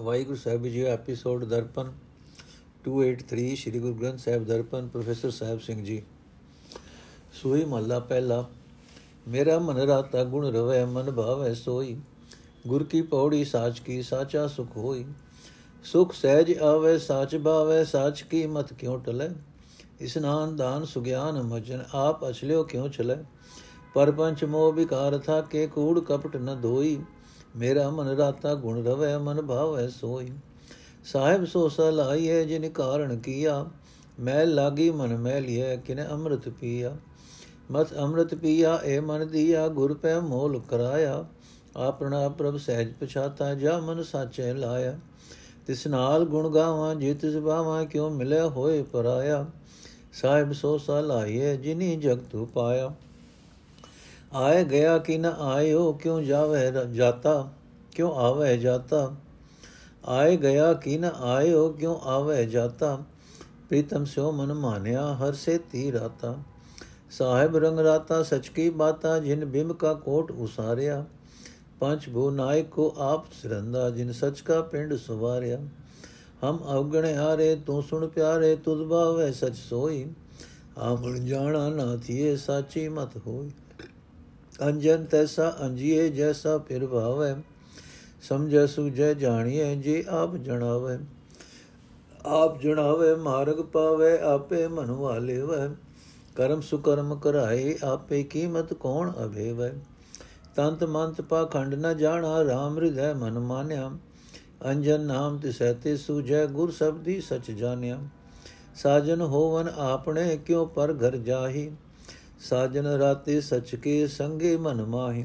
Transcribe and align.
Waheguru 0.00 0.36
Sahib 0.36 0.66
ji 0.66 0.82
episode 0.82 1.44
Darpan 1.44 1.92
283 2.88 3.56
Sri 3.56 3.78
Guru 3.78 3.94
Granth 3.94 4.18
Sahib 4.18 4.44
Darpan, 4.44 4.88
professor 4.88 5.30
Sahib 5.30 5.60
Singh 5.60 5.84
ji. 5.84 6.02
ਸੋਈ 7.32 7.64
ਮਹੱਲਾ 7.64 7.98
ਪਹਿਲਾ, 7.98 8.44
ਮੇਰਾ 9.28 9.58
ਮਨ 9.58 9.76
ਰਾਤਾ 9.76 10.24
ਗੁਣ 10.24 10.46
ਰਵੈ, 10.46 10.84
ਮਨ 10.84 11.10
ਭਾਵੈ 11.10 11.54
ਸੋਈ। 11.54 11.96
ਗੁਰ 12.66 12.84
ਕੀ 12.84 13.02
ਪੌੜੀ, 13.02 13.44
ਸਾਚ 13.44 13.80
ਕੀ 13.80 14.02
ਸਾਚਾ 14.02 14.46
ਸੁਖ 14.46 14.76
ਹੋਈ। 14.76 15.04
ਸੁਖ 15.84 16.12
ਸਹਿਜ 16.12 16.58
ਆਵੇ, 16.58 16.98
ਸਾਚ 16.98 17.36
ਭਾਵੈ, 17.36 17.84
ਸਾਚ 17.84 18.22
ਕੀ 18.22 18.46
ਮਤ 18.46 18.72
ਕਿਉ 18.72 18.98
ਟਲੇ? 18.98 19.30
ਇਸਨਾਨ 20.00 20.56
ਦਾਨ 20.56 20.84
ਸੁਗਿਆਨ 20.84 21.42
ਮਜਨ, 21.42 21.84
ਆਪ 21.94 22.30
ਅਛਲਿਓ 22.30 22.64
ਕਿਉ 22.64 22.88
ਚਲੇ 22.88 23.16
ਪਰਪੰਚ 23.94 24.44
ਮੋਹ 24.44 24.72
ਵਿਕਾਰ 24.72 25.18
ਥਾ 25.18 25.40
ਕੇ 25.40 25.66
ਕੂੜ 25.66 26.00
ਕਪਟ 26.00 26.36
ਨ 26.36 26.60
ਧੋਈ। 26.60 27.00
ਮੇਰਾ 27.56 27.90
ਮਨ 27.90 28.08
ਰਾਤਾ 28.08 28.54
ਗੁਣ 28.54 28.84
ਰਵੈ, 28.84 29.18
ਮਨ 29.18 29.42
ਭਾਵੈ 29.42 29.88
ਸੋਈ। 29.88 30.32
ਸਾਹਿਬ 31.04 31.44
ਸੋ 31.44 31.68
ਸਲਾਈਏ 31.68 32.44
ਜਿਨ 32.44 32.68
ਕਾਰਣ 32.68 33.16
ਕੀਆ। 33.16 33.66
ਮੈਲ 34.20 34.54
ਲਾਗੀ 34.54 34.90
ਮਨ 34.90 35.16
ਮੈਲਿਐ 35.16 35.76
ਕਿਨ 35.76 36.08
ਅੰਮ੍ਰਿਤ 36.08 36.48
ਪੀਆ। 36.48 36.96
ਮਤ 37.70 37.96
ਅੰਮ੍ਰਿਤ 37.96 38.34
ਪੀਆ 38.34 38.80
ਏ 38.84 39.00
ਮਨ 39.00 39.28
ਦੀਆ, 39.28 39.68
ਗੁਰ 39.68 39.94
ਪੈ 39.94 40.20
ਮੋਲ 40.20 40.60
ਕਰਾਇਆ। 40.60 41.24
ਆਪਣਾ 41.76 42.28
ਪ੍ਰਭ 42.28 42.56
ਸਹਿਜ 42.56 42.92
ਪਛਾਤਾ, 42.92 43.54
ਜਾ 43.54 43.78
ਮਨ 43.78 44.02
ਸਾਚੇ 44.02 44.52
ਲਾਇਆ। 44.54 44.98
ਤਿਸ 45.66 45.86
ਨਾਲ 45.86 46.24
ਗੁਣ 46.24 46.48
ਗਾਵਾਂ, 46.48 46.94
ਜੇ 46.94 47.14
ਤਿਸ 47.14 47.36
ਬਾਵਾਂ 47.36 47.84
ਕਿਉ 47.84 48.10
ਮਿਲਿਆ 48.10 48.48
ਹੋਏ 48.48 48.82
ਪਰਾਇਆ। 48.82 49.46
ਸਾਹਿਬ 50.12 50.52
ਸੋ 50.52 50.78
ਸਲਾਈਏ 50.78 51.56
ਜਿਨੀ 51.56 51.96
ਜਗਤ 51.96 52.36
ਪਾਇਆ 52.36 52.94
ਆਏ 54.34 54.64
ਗਿਆ 54.64 54.98
ਕਿ 54.98 55.18
ਨ 55.18 55.26
ਆਇਓ 55.26 55.92
ਕਿਉ 55.92 56.20
ਜਾਵੇ 56.20 56.72
ਜਾਤਾ? 56.94 57.52
ਕਿਉ 57.92 58.12
ਆਵੇ 58.12 58.56
ਜਾਤਾ? 58.56 59.12
ਆਏ 60.04 60.36
ਗਿਆ 60.36 60.74
ਕਿ 60.74 60.98
ਨ 60.98 61.04
ਆਇਓ 61.04 61.68
ਕਿਉ 61.68 62.00
ਆਵੇ 62.02 62.46
ਜਾਤਾ? 62.46 62.98
ਪ੍ਰੀਤਮ 63.68 64.04
ਸਿਓ 64.04 64.32
ਮਨ 64.32 64.54
ਮਾਨਿਆ, 64.54 65.14
ਹਰ 65.14 65.32
ਸੇ 65.32 65.58
ਤੀ 65.58 65.92
ਰਾਤਾ। 65.92 66.36
ਸਾਹਿਬ 67.10 67.56
ਰੰਗ 67.56 67.78
ਰਾਤਾ, 67.78 68.22
ਸਚ 68.22 68.48
ਕੀ 68.48 68.70
ਬਾਤਾ, 68.70 69.18
ਜਿਨ 69.18 69.44
ਬਿੰਬ 69.44 69.72
ਕਾ 69.72 69.94
ਕੋਟ 69.94 70.30
ਉਸਾਰਿਆ। 70.30 71.04
ਪੰਜ 71.80 72.08
ਭੂ 72.08 72.30
ਨਾਇਕ 72.30 72.68
ਕੋ 72.68 72.94
ਆਪ 72.98 73.24
ਸਿਰੰਦਾ, 73.42 73.90
ਜਿਨ 73.90 74.12
ਸਚ 74.12 74.40
ਕਾ 74.40 74.60
ਪਿੰਡ 74.62 74.94
ਸੁਵਾਰਿਆ। 74.94 75.58
ਹਮ 76.44 76.58
ਅਵਗਣ 76.72 77.14
ਹਾਰੇ, 77.14 77.56
ਤੂੰ 77.66 77.82
ਸੁਣ 77.82 78.08
ਪਿਆਰੇ, 78.08 78.56
ਤੁਧ 78.56 78.78
ਬਾਵੇ 78.78 79.32
ਸਚ 79.32 79.54
ਸੋਈ। 79.54 80.06
ਆਮਣ 80.78 81.24
ਜਾਣਾ 81.24 81.68
ਨਾ 81.68 81.96
ਥੀਏ, 81.96 82.36
ਸਾਚੀ 82.36 82.88
ਮਤ 82.88 83.16
ਹੋਈ। 83.26 83.50
ਅੰਜਨ 84.62 85.04
ਤੈਸਾ 85.04 85.56
ਅੰਜੀਏ 85.62 86.08
ਜੈਸਾ 86.08 86.58
ਫਿਰ 86.58 86.86
ਭਾਵੈ, 86.86 87.36
ਸਮਝੈ 88.22 88.66
ਸੁਝੈ 88.66 89.14
ਜਾਣੀਏ 89.14 89.76
ਜੇ 89.76 90.04
ਆਪ 90.08 90.36
ਜਣਾਵੇ। 90.36 90.98
ਆਪ 92.26 92.60
ਜਣਾਵੇ, 92.60 93.14
ਮਾਰਗ 93.14 93.56
ਪਾਵੇ, 93.56 94.18
ਆਪੇ 94.18 94.66
ਮਨ 94.66 94.90
ਵਾਲੇ 94.90 95.40
ਵੈ 95.40 95.68
ਕਰਮ 96.36 96.60
ਸੁਕਰਮ 96.60 97.14
ਕਰਾਏ, 97.14 97.78
ਆਪੇ 97.84 98.22
ਕੀਮਤ 98.22 98.74
ਕੌਣ 98.74 99.12
ਅਭੇਵੈ। 99.26 99.72
ਤੰਤ 100.56 100.84
ਮੰਤ 100.84 101.20
ਪਾਖੰਡ 101.20 101.74
ਨ 101.74 101.96
ਜਾਣਾ 101.96 102.42
RAM 102.42 102.76
ਹਿਰਦੈ 102.76 103.14
ਮਨ 103.14 103.38
ਮਾਨਿਆ। 103.38 103.90
ਅੰਜਨ 104.66 105.00
ਨਾਮ 105.00 105.38
ਤਿਸੈ 105.38 105.72
ਤੇ 105.72 105.96
ਸੁਝੈ 105.96 106.46
ਗੁਰ 106.46 106.70
ਸਬਦੀ 106.70 107.20
ਸਚ 107.20 107.50
ਜਾਣਿਆ। 107.50 107.98
ਸਾਜਨ 108.76 109.20
ਹੋਵਨ 109.20 109.68
ਆਪਣੇ, 109.68 110.36
ਕਿਉ 110.36 110.66
ਪਰ 110.66 110.92
ਘਰ 110.92 111.16
ਜਾਹੀ। 111.16 111.72
ਸਾਜਨ 112.50 112.86
ਰਾਤੇ 112.86 113.40
ਸਚ 113.40 113.74
ਕੇ 113.74 114.06
ਸੰਗੇ 114.06 114.56
ਮਨ 114.56 114.84
ਮਾਹੀ। 114.84 115.24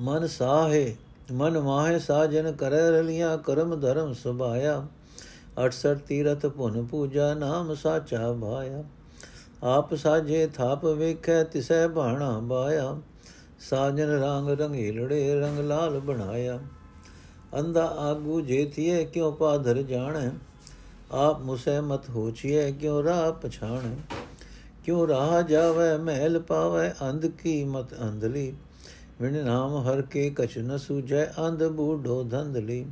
ਮਨ 0.00 0.26
ਸਾਹੇ, 0.26 0.96
ਮਨ 1.32 1.60
ਮਾਹੇ 1.60 1.98
ਸਾਜਨ 1.98 2.52
ਕਰੈ 2.52 2.90
ਰਲੀਆਂ 2.90 3.38
ਕਰਮ 3.38 3.80
ਧਰਮ 3.80 4.12
ਸੁਭਾਇਆ। 4.12 4.86
68 5.66 5.98
ਤੀਰਥ 6.06 6.46
ਪੁਨ 6.46 6.86
ਪੂਜਾ 6.86 7.34
ਨਾਮ 7.34 7.74
ਸਾਚਾ 7.74 8.32
ਭਾਇਆ। 8.32 8.84
ਆਪ 9.62 9.94
ਸਾਜੇ 9.94 10.46
ਥਾਪ 10.46 10.84
ਵੇਖੈ 10.84 11.44
ਤਿਸੈ 11.44 11.88
ਬਾਣਾ 11.88 12.38
ਬਾਇਆ। 12.38 12.96
ਸਾਜਨ 13.70 14.06
ਰੰਗ 14.06 14.48
ਰੰਗੀਲੜੇ 14.48 15.40
ਰੰਗ 15.40 15.58
ਲਾਲ 15.58 16.00
ਬਣਾਇਆ। 16.00 16.60
ਅੰਦਾ 17.58 17.86
ਆਗੂ 17.86 18.40
ਜੇਥੀਏ 18.40 19.04
ਕਿਉ 19.04 19.32
ਪਾਧਰ 19.32 19.82
ਜਾਣੈ? 19.82 20.30
ਆਪ 21.12 21.40
ਮੁਸੈ 21.40 21.80
ਮਤ 21.80 22.10
ਹੋਚੀਏ 22.10 22.72
ਕਿਉ 22.72 23.04
ਰਾਹ 23.04 23.32
ਪਛਾਣੈ? 23.32 24.25
ਕਿਉ 24.86 25.08
ਰਾਹ 25.08 25.42
ਜਾਵੇ, 25.42 25.96
ਮਹਿਲ 25.96 26.40
ਪਾਵੇ, 26.40 26.90
ਅੰਧ 27.10 27.26
ਕੀ 27.26 27.64
ਮਤ 27.64 27.94
ਅੰਧਲੀ? 28.02 28.52
ਵਿਣ 29.20 29.44
ਨਾਮ 29.44 29.76
ਹਰ 29.76 30.02
ਕੇ 30.02 30.30
ਕਛ 30.30 30.58
ਨ 30.58 30.76
ਸੂਝੈ, 30.76 31.26
ਅੰਧ 31.26 31.64
ਬੂਢੋ 31.64 32.24
ਧੰਦਲੀ 32.24 32.86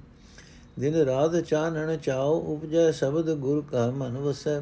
ਦਿਨ 0.78 0.94
ਰਾਤ 0.94 1.37
ਚਾਨਣ 1.37 1.97
ਚਾਉ 1.97 2.41
ਉਪਜੈ, 2.41 2.91
ਸ਼ਬਦ 2.91 3.34
ਗੁਰ 3.34 3.65
ਕਾ 3.72 3.91
ਮਨ 3.91 4.19
ਵਸੈ। 4.19 4.60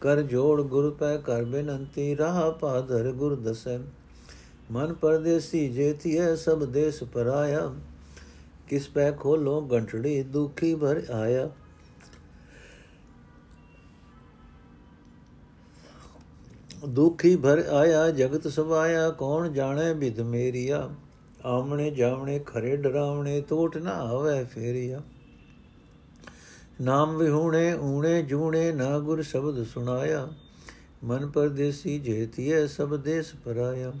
ਕਰ 0.00 0.22
ਜੋੜ 0.22 0.62
ਗੁਰ 0.62 0.90
ਪੈ 0.90 1.16
ਕਰ 1.16 1.44
ਬੇਨੰਤੀ, 1.44 2.16
ਰਾਹ 2.16 2.50
ਪਾਦਰ 2.50 3.12
ਗੁਰ 3.12 3.34
ਦਸੈ। 3.34 3.78
ਮਨ 4.70 4.94
ਪਰਦੇਸੀ 4.94 5.68
ਜੇਤੀਐ 5.68 6.34
ਸਭ 6.34 6.64
ਦੇਸ 6.64 7.02
ਪਰਾਇਆ। 7.02 7.74
ਕਿਸ 8.68 8.88
ਪੈ 8.88 9.12
ਖੋਲੋ 9.12 9.60
ਗੰਟੜੀ 9.60 10.22
ਦੁਖੀ 10.22 10.74
ਭਰ 10.74 11.02
ਆਇਆ। 11.10 11.50
ਦੁਖੀ 16.88 17.36
ਭਰ 17.36 17.58
ਆਇਆ, 17.58 18.10
ਜਗਤ 18.10 18.48
ਸਵਾਇਆ 18.48 19.10
ਕੌਣ 19.10 19.52
ਜਾਣੇ 19.52 19.94
ਬਿਦ 19.94 20.20
ਮੇਰੀਆ? 20.20 20.90
ਆਮਣੇ 21.44 21.90
ਜਾਵਣੇ 21.90 22.38
ਖਰੇ 22.38 22.76
ਡਰਾਵਣੇ 22.76 23.40
ਟੋਟ 23.40 23.76
ਨਾ 23.76 23.90
ਆਵੇ 23.90 24.44
ਫੇਰੀਆ। 24.44 25.02
ਨਾਮ 26.80 27.16
ਵਿਹੂਣੇ, 27.16 27.74
ਊਣੇ 27.74 28.22
ਜੂਣੇ, 28.22 28.72
ਨਾ 28.72 28.98
ਗੁਰ 28.98 29.22
ਸ਼ਬਦ 29.22 29.66
ਸੁਣਾਇਆ। 29.66 30.28
ਮਨ 31.04 31.30
ਪਰਦੇਸੀ 31.30 31.98
ਜੇਤੀਏ 31.98 32.66
ਸਭ 32.66 32.96
ਦੇਸ 32.96 33.32
ਪਰਾਇਆ। 33.44 33.92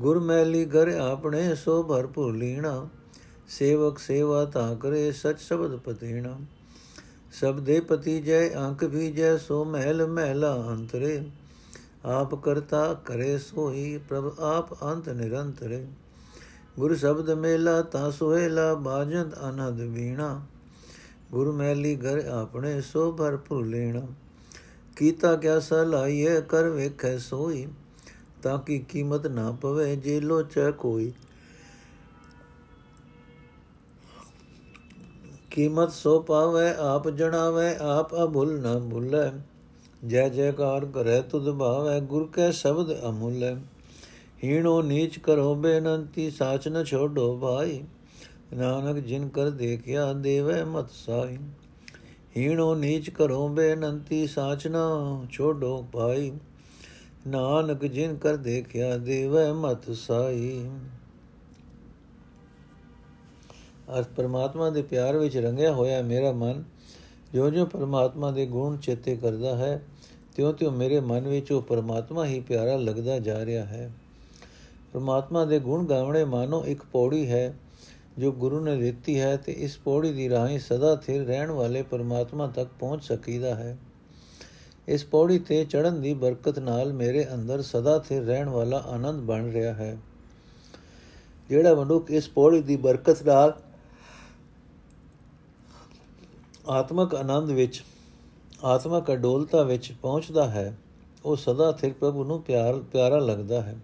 ਗੁਰ 0.00 0.20
ਮੈਲੀ 0.20 0.64
ਘਰ 0.64 0.88
ਆਪਣੇ, 0.88 1.54
ਸੋ 1.54 1.82
ਭਰਪੂਰ 1.82 2.36
ਲੀਣਾ। 2.36 2.88
ਸੇਵਕ 3.48 3.98
ਸੇਵਾ 3.98 4.44
ਤਾਂ 4.44 4.76
ਕਰੇ, 4.76 5.12
ਸਚ 5.12 5.38
ਸ਼ਬਦ 5.38 5.76
ਪਤੀਣਾ। 5.76 6.38
ਸਭ 7.40 7.60
ਦੇ 7.60 7.80
ਪਤੀ 7.80 8.20
ਜੈ, 8.20 8.54
ਅੰਕ 8.54 8.84
ਵੀ 8.84 9.12
ਜੈ 9.12 9.36
ਸੋ 9.36 9.64
ਮਹਿਲ 9.64 10.06
ਮਹਿਲਾ 10.06 10.66
ਅੰਤਰੇ। 10.68 11.22
ਆਪ 12.04 12.34
ਕਰਤਾ 12.34 12.94
ਕਰੇ 12.94 13.38
ਸੋਈ 13.38 13.98
ਪ੍ਰਭ 14.08 14.40
ਆਪ 14.40 14.82
ਅੰਤ 14.82 15.08
ਨਿਰੰਤਰੇ। 15.08 15.86
ਗੁਰ 16.78 16.96
ਸ਼ਬਦ 16.96 17.30
ਮੇਲਾ 17.30 17.82
ਤਾ 17.82 18.10
ਸੋਹਿਲਾ, 18.10 18.74
ਬਾਜੰਦ 18.74 19.34
ਅਨੰਦ 19.48 19.80
ਵੀਣਾ। 19.80 20.46
ਗੁਰ 21.30 21.52
ਮੈਲੀ 21.52 21.96
ਘਰ 21.96 22.26
ਆਪਣੇ 22.26 22.80
ਸੋ 22.80 23.12
ਭਰਪੂਰ 23.12 23.66
ਲੈਣਾ। 23.66 24.02
ਕੀਤਾ 24.96 25.36
ਕਿਆ 25.36 25.60
ਸਲਾਈਏ 25.60 26.40
ਕਰ 26.40 26.68
ਵੇਖੈ 26.68 27.18
ਸੋਈ। 27.18 27.68
ਤਾਂ 28.42 28.58
ਕਿ 28.58 28.78
ਕੀਮਤ 28.78 29.26
ਨਾ 29.26 29.52
ਪਵੇ 29.52 29.96
ਜੇ 29.96 30.20
ਲੋਚੈ 30.20 30.70
ਕੋਈ। 30.70 31.12
ਕੀਮਤ 35.50 35.92
ਸੋ 35.92 36.20
ਪਾਵੇ, 36.20 36.74
ਆਪ 36.78 37.08
ਜਣਾਵੇ, 37.08 37.76
ਆਪ 37.76 38.14
ਅਭੁੱਲ 38.14 38.60
ਨਾ 38.60 38.78
ਭੁੱਲੇ 38.78 39.53
ਜੈ 40.06 40.28
ਜੈਕਾਰ 40.28 40.84
ਕਰੈ 40.84 41.20
ਤੁਧ 41.20 41.50
ਭਾਵੈ, 41.50 42.00
ਗੁਰ 42.00 42.28
ਕੈ 42.32 42.50
ਸ਼ਬਦ 42.50 43.08
ਅਮੁੱਲੈ। 43.08 43.54
ਹੀਣੋ 44.44 44.82
ਨੀਚ 44.82 45.18
ਕਰੋ 45.18 45.54
ਬੇਨੰਤੀ, 45.54 46.30
ਸਾਚ 46.30 46.68
ਨ 46.68 46.84
ਛੋਡੋ 46.84 47.38
ਭਾਈ। 47.38 47.84
ਨਾਨਕ 48.54 48.96
ਜਿਨ 48.96 49.28
ਕਰ 49.28 49.50
ਦੇਖਿਆ, 49.50 50.12
ਦੇਵੈ 50.12 50.64
ਮਤ 50.64 50.90
ਸਾਈ। 50.90 51.38
ਹੀਣੋ 52.36 52.74
ਨੀਚ 52.74 53.10
ਕਰੋ 53.10 53.48
ਬੇਨੰਤੀ, 53.48 54.26
ਸਾਚ 54.26 54.68
ਨ 54.68 54.78
ਛੋਡੋ 55.30 55.86
ਭਾਈ। 55.92 56.32
ਨਾਨਕ 57.26 57.84
ਜਿਨ 57.84 58.16
ਕਰ 58.16 58.36
ਦੇਖਿਆ, 58.36 58.96
ਦੇਵੈ 58.96 59.52
ਮਤ 59.52 59.90
ਸਾਈ। 59.90 60.70
ਅਰਥ 63.98 64.08
ਪਰਮਾਤਮਾ 64.16 64.70
ਦੇ 64.70 64.82
ਪਿਆਰ 64.82 65.16
ਵਿੱਚ 65.16 65.36
ਰੰਗਿਆ 65.36 65.72
ਹੋਇਆ 65.72 66.02
ਮੇਰਾ 66.02 66.32
ਮਨ 66.32 66.64
ਜੋ 67.32 67.50
ਜੋ 67.50 67.66
ਪਰਮਾਤਮਾ 67.66 68.30
ਦੇ 68.30 68.46
ਗੁਣ 68.46 68.76
ਚੇਤੇ 68.76 69.16
ਕਰਦਾ 69.16 69.56
ਹੈ 69.56 69.82
ਤਿਉ-ਤਿਉ 70.34 70.70
ਮੇਰੇ 70.70 71.00
ਮਨ 71.00 71.28
ਵਿੱਚ 71.28 71.52
ਉਹ 71.52 71.62
ਪਰਮਾਤਮਾ 71.62 72.26
ਹੀ 72.26 72.40
ਪਿਆਰਾ 72.40 72.76
ਲੱਗਦਾ 72.76 73.18
ਜਾ 73.18 73.44
ਰਿਹਾ 73.44 73.64
ਹੈ। 73.64 73.92
ਪਰਮਾਤਮਾ 74.92 75.44
ਦੇ 75.44 75.58
ਗੁਣ 75.58 75.86
ਗਾਵਣੇ 75.86 76.24
ਮਾਨੋ 76.24 76.66
ਇੱਕ 76.66 76.82
ਪੌੜੀ 76.92 77.30
ਹੈ 77.30 77.54
ਜੋ 78.18 78.32
ਗੁਰੂ 78.32 78.60
ਨੇ 78.60 78.76
ਦਿੱਤੀ 78.76 79.20
ਹੈ 79.20 79.36
ਤੇ 79.36 79.52
ਇਸ 79.52 79.78
ਪੌੜੀ 79.78 80.12
ਦੀ 80.12 80.28
ਰਾਹੀਂ 80.28 80.58
ਸਦਾ 80.58 80.96
ਥਿਰ 80.96 81.24
ਰਹਿਣ 81.24 81.50
ਵਾਲੇ 81.50 81.82
ਪਰਮਾਤਮਾ 81.82 82.46
ਤੱਕ 82.46 82.70
ਪਹੁੰਚ 82.80 83.04
ਸਕੀਦਾ 83.04 83.54
ਹੈ। 83.54 83.78
ਇਸ 84.88 85.04
ਪੌੜੀ 85.04 85.38
ਤੇ 85.38 85.64
ਚੜਨ 85.64 86.02
ਦੀ 86.02 86.14
ਬਰਕਤ 86.14 86.58
ਨਾਲ 86.58 86.92
ਮੇਰੇ 86.92 87.26
ਅੰਦਰ 87.34 87.62
ਸਦਾ 87.62 87.98
ਥਿਰ 87.98 88.22
ਰਹਿਣ 88.22 88.48
ਵਾਲਾ 88.48 88.78
ਆਨੰਦ 88.78 89.22
ਬਣ 89.22 89.50
ਰਿਹਾ 89.50 89.74
ਹੈ। 89.74 89.98
ਜਿਹੜਾ 91.48 91.74
ਮਨੁੱਖ 91.74 92.10
ਇਸ 92.10 92.28
ਪੌੜੀ 92.28 92.60
ਦੀ 92.60 92.76
ਬਰਕਤ 92.76 93.22
ਨਾਲ 93.22 93.60
ਆਤਮਕ 96.68 97.14
ਆਨੰਦ 97.14 97.50
ਵਿੱਚ 97.50 97.84
ਆਤਮਕ 98.64 99.12
ਅਡੋਲਤਾ 99.12 99.62
ਵਿੱਚ 99.62 99.92
ਪਹੁੰਚਦਾ 99.92 100.48
ਹੈ, 100.50 100.76
ਉਹ 101.24 101.36
ਸਦਾ 101.36 101.72
ਸਿਰ 101.72 101.92
ਪ੍ਰਭੂ 101.92 102.24
ਨੂੰ 102.24 102.42
ਪਿਆਰ, 102.42 102.74
ਪਿਆਰਾ 102.92 103.18
ਲੱਗਦਾ 103.18 103.62
ਹੈ। 103.62 103.76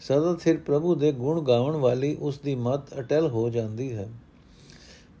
ਸਦਾ 0.00 0.36
ਸਿਰ 0.40 0.56
ਪ੍ਰਭੂ 0.56 0.94
ਦੇ 0.94 1.12
ਗੁਣ 1.12 1.40
ਗਾਉਣ 1.40 1.76
ਵਾਲੀ 1.76 2.16
ਉਸ 2.20 2.38
ਦੀ 2.38 2.54
ਮਤ 2.54 2.98
ਅਟਲ 2.98 3.26
ਹੋ 3.26 3.50
ਜਾਂਦੀ 3.50 3.92
ਹੈ। 3.92 4.08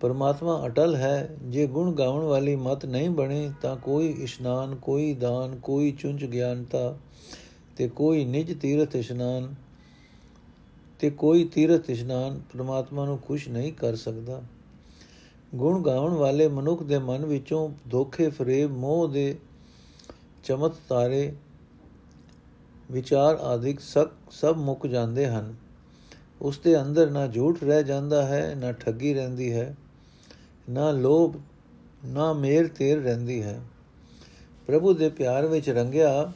ਪਰਮਾਤਮਾ 0.00 0.66
ਅਟਲ 0.66 0.94
ਹੈ, 0.94 1.36
ਜੇ 1.42 1.66
ਗੁਣ 1.66 1.92
ਗਾਉਣ 1.92 2.24
ਵਾਲੀ 2.24 2.56
ਮਤ 2.56 2.86
ਨਹੀਂ 2.86 3.10
ਬਣੇ, 3.10 3.50
ਤਾਂ 3.62 3.76
ਕੋਈ 3.76 4.08
ਇਸ਼ਨਾਨ, 4.08 4.74
ਕੋਈ 4.74 5.14
ਦਾਨ, 5.14 5.56
ਕੋਈ 5.56 5.92
ਚੁੰਝ 5.92 6.24
ਗਿਆਨਤਾ 6.24 6.96
ਤੇ 7.76 7.88
ਕੋਈ 7.88 8.24
ਨਿਜ 8.24 8.60
ਤੀਰਥ 8.60 8.96
ਇਸ਼ਨਾਨ 8.96 9.54
ਤੇ 11.00 11.10
ਕੋਈ 11.10 11.44
ਤੀਰਥ 11.44 11.90
ਇਸ਼ਨਾਨ 11.90 12.40
ਪਰਮਾਤਮਾ 12.52 13.04
ਨੂੰ 13.04 13.18
ਖੁਸ਼ 13.18 13.48
ਨਹੀਂ 13.48 13.72
ਕਰ 13.72 13.96
ਸਕਦਾ। 13.96 14.42
ਗੁਣ 15.54 15.82
ਗਾਉਣ 15.82 16.12
ਵਾਲੇ 16.12 16.48
ਮਨੁੱਖ 16.48 16.82
ਦੇ 16.82 16.98
ਮਨ 16.98 17.26
ਵਿੱਚੋਂ 17.26 17.70
ਧੋਖੇ, 17.90 18.30
ਫਰੇਬ, 18.30 18.70
ਮੋਹ 18.70 19.08
ਦੇ 19.08 19.38
ਚਮਤ 20.44 20.72
ਤਾਰੇ, 20.88 21.36
ਵਿਚਾਰ 22.90 23.34
ਆਦਿਕ 23.34 23.80
ਸਭ 23.80 24.08
ਸਭ 24.30 24.54
ਮੁੱਕ 24.58 24.86
ਜਾਂਦੇ 24.86 25.26
ਹਨ। 25.26 25.54
ਉਸ 26.42 26.58
ਦੇ 26.58 26.82
ਅੰਦਰ 26.82 27.10
ਨਾ 27.10 27.26
ਝੂਠ 27.26 27.64
ਰਹਿ 27.64 27.84
ਜਾਂਦਾ 27.84 28.26
ਹੈ, 28.26 28.54
ਨਾ 28.56 28.72
ਠੱਗੀ 28.72 29.14
ਰਹਿੰਦੀ 29.14 29.52
ਹੈ, 29.52 29.76
ਨਾ 30.70 30.90
ਲੋਭ, 30.90 31.34
ਨਾ 32.04 32.32
ਮੇਰ 32.32 32.68
ਤੇਰ 32.68 33.02
ਰਹਿੰਦੀ 33.02 33.42
ਹੈ। 33.42 33.60
ਪ੍ਰਭੂ 34.66 34.94
ਦੇ 34.94 35.08
ਪਿਆਰ 35.08 35.46
ਵਿੱਚ 35.46 35.70
ਰੰਗਿਆ 35.70 36.32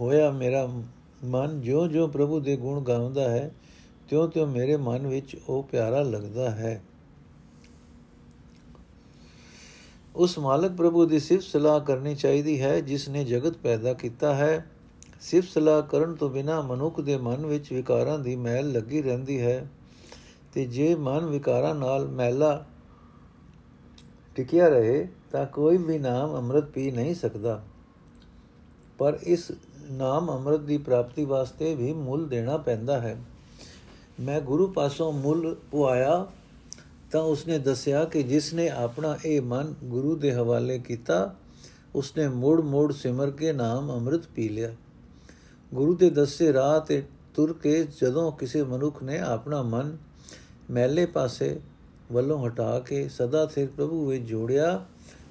ਹੋਇਆ 0.00 0.30
ਮੇਰਾ 0.30 0.70
ਮਨ 1.24 1.60
ਜੋ-ਜੋ 1.60 2.06
ਪ੍ਰਭੂ 2.06 2.40
ਦੇ 2.40 2.56
ਗੁਣ 2.56 2.80
ਗਾਉਂਦਾ 2.80 3.30
ਹੈ, 3.30 3.50
ਤਿਉਂ-ਤਿਉਂ 4.08 4.46
ਮੇਰੇ 4.46 4.76
ਮਨ 4.76 5.06
ਵਿੱਚ 5.06 5.36
ਉਹ 5.48 5.62
ਪਿਆਰਾ 5.62 6.02
ਲੱਗਦਾ 6.02 6.50
ਹੈ। 6.50 6.82
ਉਸ 10.16 10.38
ਮਾਲਕ 10.38 10.72
ਪ੍ਰਭੂ 10.72 11.06
ਦੀ 11.06 11.18
ਸਿਫਤ 11.18 11.44
ਸਲਾਹ 11.44 11.80
ਕਰਨੀ 11.80 12.14
ਚਾਹੀਦੀ 12.14 12.62
ਹੈ, 12.62 12.80
ਜਿਸ 12.80 13.08
ਨੇ 13.08 13.24
ਜਗਤ 13.24 13.56
ਪੈਦਾ 13.56 13.94
ਕੀਤਾ 13.94 14.34
ਹੈ। 14.34 14.70
ਸਿਫਤ 15.20 15.48
ਸਲਾਹ 15.48 15.82
ਕਰਨ 15.82 16.14
ਤੋਂ 16.14 16.30
ਬਿਨਾ 16.30 16.60
ਮਨੁੱਖ 16.60 17.00
ਦੇ 17.00 17.16
ਮਨ 17.16 17.46
ਵਿੱਚ 17.46 17.72
ਵਿਕਾਰਾਂ 17.72 18.18
ਦੀ 18.18 18.36
ਮੈਲ 18.36 18.72
ਲੱਗੀ 18.72 19.02
ਰਹਿੰਦੀ 19.02 19.40
ਹੈ। 19.42 19.70
ਤੇ 20.52 20.64
ਜੇ 20.64 20.94
ਮਨ 20.94 21.26
ਵਿਕਾਰਾਂ 21.26 21.74
ਨਾਲ 21.74 22.08
ਮੈਲਾ 22.08 22.66
ਟਿਕਿਆ 24.34 24.68
ਰਹੇ, 24.68 25.08
ਤਾਂ 25.32 25.46
ਕੋਈ 25.46 25.76
ਵੀ 25.76 25.98
ਨਾਮ 25.98 26.36
ਅੰਮ੍ਰਿਤ 26.36 26.64
ਪੀ 26.64 26.90
ਨਹੀਂ 26.90 27.14
ਸਕਦਾ। 27.14 27.64
ਪਰ 28.98 29.18
ਇਸ 29.22 29.52
ਨਾਮ 29.90 30.30
ਅੰਮ੍ਰਿਤ 30.30 30.60
ਦੀ 30.60 30.78
ਪ੍ਰਾਪਤੀ 30.78 31.24
ਵਾਸਤੇ 31.24 31.74
ਵੀ 31.74 31.92
ਮੁੱਲ 31.92 32.28
ਦੇਣਾ 32.28 32.56
ਪੈਂਦਾ 32.56 33.00
ਹੈ। 33.00 33.24
ਮੈਂ 34.20 34.40
ਗੁਰੂ 34.40 34.66
ਪਾਸੋਂ 34.66 35.12
ਮੁੱਲ 35.12 35.56
ਪੁਆਇਆ 35.70 36.26
ਤਾਂ 37.14 37.22
ਉਸਨੇ 37.22 37.58
ਦੱਸਿਆ 37.58 38.04
ਕਿ 38.04 38.22
ਜਿਸ 38.22 38.54
ਨੇ 38.54 38.68
ਆਪਣਾ 38.68 39.18
ਇਹ 39.24 39.42
ਮਨ 39.42 39.74
ਗੁਰੂ 39.84 40.16
ਦੇ 40.16 40.32
ਹਵਾਲੇ 40.32 40.78
ਕੀਤਾ, 40.78 41.34
ਉਸਨੇ 41.94 42.28
ਮੋੜ 42.28 42.60
ਮੋੜ 42.60 42.92
ਸਿਮਰ 42.92 43.30
ਕੇ 43.30 43.52
ਨਾਮ 43.52 43.92
ਅੰਮ੍ਰਿਤ 43.92 44.26
ਪੀ 44.26 44.48
ਲਿਆ। 44.48 44.74
ਗੁਰੂ 45.74 45.94
ਦੇ 45.94 46.10
ਦੱਸੇ 46.10 46.52
ਰਾਹ 46.52 46.80
ਤੇ 46.80 47.02
ਤੁਰ 47.34 47.52
ਕੇ 47.52 47.86
ਜਦੋਂ 48.02 48.32
ਕਿਸੇ 48.32 48.62
ਮਨੁੱਖ 48.62 49.02
ਨੇ 49.02 49.18
ਆਪਣਾ 49.18 49.62
ਮਨ 49.62 49.96
ਮੈਲੇ 50.70 51.06
ਪਾਸੇ 51.06 51.60
ਵੱਲੋਂ 52.12 52.46
ਹਟਾ 52.46 52.80
ਕੇ 52.80 53.08
ਸਦਾ 53.08 53.46
ਸਿਰ 53.46 53.68
ਪ੍ਰਭੂ 53.76 54.06
ਵਿੱਚ 54.06 54.24
ਜੋੜਿਆ, 54.24 54.84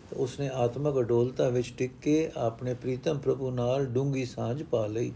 ਤਾਂ 0.09 0.17
ਉਸਨੇ 0.17 0.49
ਆਤਮਿਕ 0.53 0.99
ਅਡੋਲਤਾ 0.99 1.49
ਵਿੱਚ 1.49 1.73
ਟਿਕ 1.77 1.91
ਕੇ 2.01 2.31
ਆਪਣੇ 2.37 2.73
ਪ੍ਰੀਤਮ 2.73 3.17
ਪ੍ਰਭੂ 3.17 3.51
ਨਾਲ 3.51 3.85
ਡੂੰਗੀ 3.85 4.25
ਸਾਂਝ 4.25 4.63
ਪਾ 4.63 4.87
ਲਈ। 4.87 5.11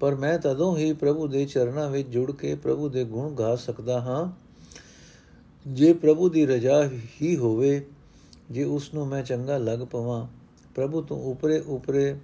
ਪਰ 0.00 0.14
ਮੈਂ 0.14 0.38
ਤਦੋਂ 0.38 0.76
ਹੀ 0.76 0.92
ਪ੍ਰਭੂ 0.92 1.26
ਦੇ 1.26 1.44
ਚਰਨਾਂ 1.44 1.90
ਵਿੱਚ 1.90 2.08
ਜੁੜ 2.08 2.32
ਕੇ 2.32 2.54
ਪ੍ਰਭੂ 2.54 2.88
ਦੇ 2.88 3.04
ਗੁਣ 3.04 3.34
ਗਾ 3.34 3.56
ਸਕਦਾ 3.56 4.00
ਹਾਂ। 4.00 4.43
ਜੇ 5.66 5.92
ਪ੍ਰਭੂ 5.92 6.28
ਦੀ 6.28 6.46
ਰਜਾ 6.46 6.90
ਹੀ 7.22 7.36
ਹੋਵੇ, 7.36 7.86
ਜੇ 8.50 8.64
ਉਸ 8.64 8.94
ਨੂੰ 8.94 9.06
ਮੈਂ 9.06 9.22
ਚੰਗਾ 9.22 9.58
ਲੱਗ 9.58 9.78
ਪਵਾਂ, 9.78 10.26
ਪ੍ਰਭੂ 10.74 11.02
ਤੋਂ 11.02 11.22
ਉਪਰੇ 11.22 11.60
ਉਪਰੇ 11.60 12.16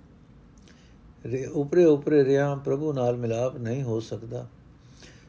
ਉਪਰੇ 1.53 1.85
ਉਪਰੇ 1.85 2.25
ਰਿਆ 2.25 2.55
ਪ੍ਰਭੂ 2.55 2.93
ਨਾਲ 2.93 3.17
ਮਿਲਾਪ 3.17 3.57
ਨਹੀਂ 3.57 3.83
ਹੋ 3.83 4.01
ਸਕਦਾ। 4.01 4.49